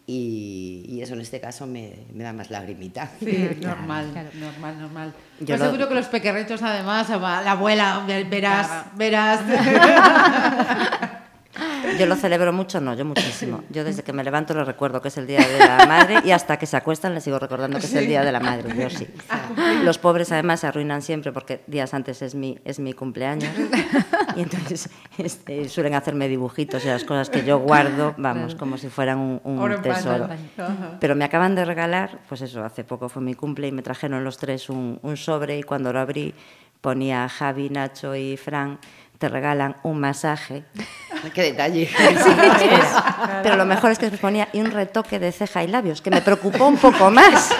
[0.10, 3.12] Y, y, eso en este caso me, me da más lagrimita.
[3.20, 4.30] Sí, normal, claro.
[4.36, 5.14] normal, normal.
[5.41, 5.66] Yo pues lo...
[5.66, 8.91] seguro que los pequerrechos además, la abuela, verás, claro.
[8.95, 9.41] verás.
[11.97, 13.64] Yo lo celebro mucho, no, yo muchísimo.
[13.70, 16.32] Yo desde que me levanto lo recuerdo que es el Día de la Madre y
[16.32, 18.89] hasta que se acuestan le sigo recordando que es el Día de la Madre, yo
[18.89, 19.08] sí.
[19.84, 23.51] Los pobres además se arruinan siempre porque días antes es mi, es mi cumpleaños
[24.36, 28.89] y entonces este, suelen hacerme dibujitos y las cosas que yo guardo, vamos, como si
[28.89, 30.30] fueran un, un tesoro.
[30.99, 34.24] Pero me acaban de regalar, pues eso, hace poco fue mi cumple y me trajeron
[34.24, 36.34] los tres un, un sobre y cuando lo abrí
[36.82, 38.80] ponía Javi, Nacho y Fran
[39.18, 40.63] te regalan un masaje.
[41.34, 41.89] ¡Qué detalle!
[41.97, 42.70] Sí,
[43.43, 46.09] pero lo mejor es que se ponía y un retoque de ceja y labios, que
[46.09, 47.53] me preocupó un poco más.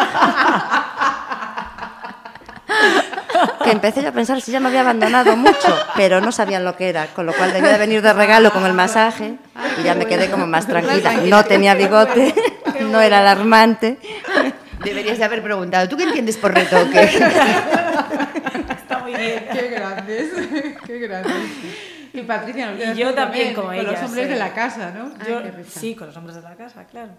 [3.64, 6.76] que empecé yo a pensar si ya me había abandonado mucho, pero no sabían lo
[6.76, 9.38] que era, con lo cual debía de venir de regalo con el masaje
[9.80, 11.14] y ya me quedé como más tranquila.
[11.26, 12.34] No tenía bigote,
[12.82, 13.99] no era alarmante.
[14.84, 17.10] Deberías de haber preguntado, ¿tú qué entiendes por retoque?
[18.70, 19.45] Está muy bien.
[19.51, 20.32] Qué grandes,
[20.86, 21.36] qué grandes.
[22.14, 24.34] Y Patricia, nos y yo también, como con ella, los hombres sí.
[24.34, 25.10] de la casa, ¿no?
[25.28, 27.12] Yo, Ay, sí, con los hombres de la casa, claro.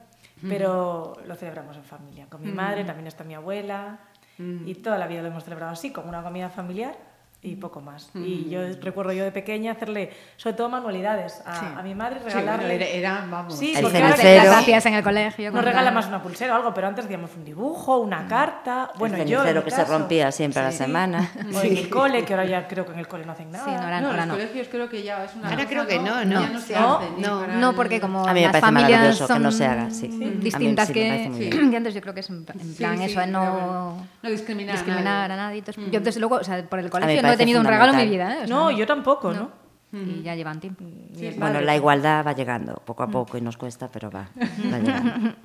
[0.46, 2.26] Pero lo celebramos en familia.
[2.28, 3.98] Con mi madre, también está mi abuela.
[4.38, 7.07] Y toda la vida lo hemos celebrado así, como una comida familiar
[7.52, 8.10] y poco más.
[8.14, 11.66] Y yo recuerdo yo de pequeña hacerle, sobre todo manualidades, a, Sí.
[11.76, 12.76] a mi madre, Sí, regalarle...
[12.76, 13.58] bueno, era, vamos.
[13.58, 15.50] Sí, El porque hacías en el colegio.
[15.50, 18.90] nos regala más una pulsera o algo, pero antes hacíamos un dibujo, una carta.
[18.98, 19.42] Bueno, el yo.
[19.44, 20.78] mi que se caso, rompía siempre a la sí.
[20.78, 21.30] semana.
[21.54, 23.64] O en el cole, que ahora ya creo que en el cole no hacen nada.
[23.64, 24.34] Sí, no, ahora, No, ahora los no.
[24.34, 26.40] colegios creo que ya es una Ahora cosa, creo que no, no.
[26.42, 27.46] Ya no se No, hace, ni no.
[27.46, 29.90] No, porque como A mí me las parece familias maravilloso que son no se haga,
[29.90, 30.08] sí.
[30.10, 30.30] Sí.
[30.40, 34.30] Distintas sí que, antes, yo creo que es en, Sí, plan sí, eso, no, no
[34.30, 34.76] discriminar
[35.30, 35.58] a nadie.
[35.58, 37.98] Entonces, Yo desde luego, o sea, por el colegio no he tenido un regalo en
[37.98, 38.32] mi vida.
[38.34, 38.36] ¿eh?
[38.44, 39.50] O sea, No, yo tampoco, ¿no?
[39.90, 40.84] Y ya llevan tiempo.
[41.38, 44.28] Bueno, la igualdad va llegando poco a poco y nos cuesta, pero va,
[44.72, 45.32] va llegando.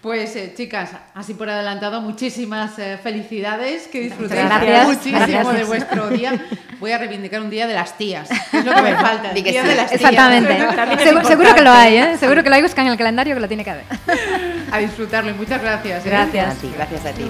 [0.00, 4.86] Pues eh, chicas, así por adelantado, muchísimas eh, felicidades, que disfrutéis Gracias.
[4.86, 5.52] muchísimo Gracias.
[5.58, 6.46] de vuestro día.
[6.78, 9.60] Voy a reivindicar un día de las tías, es lo que me falta, el día
[9.62, 9.68] sí.
[9.68, 9.92] de las tías.
[10.00, 10.56] Exactamente.
[11.04, 12.16] Segu- seguro que lo hay, ¿eh?
[12.16, 13.84] Seguro que lo hay, buscan en el calendario que lo tiene que haber.
[14.70, 16.06] A disfrutarlo y muchas gracias.
[16.06, 16.08] ¿eh?
[16.10, 16.56] Gracias.
[16.56, 16.70] A ti.
[16.76, 17.24] Gracias a ti.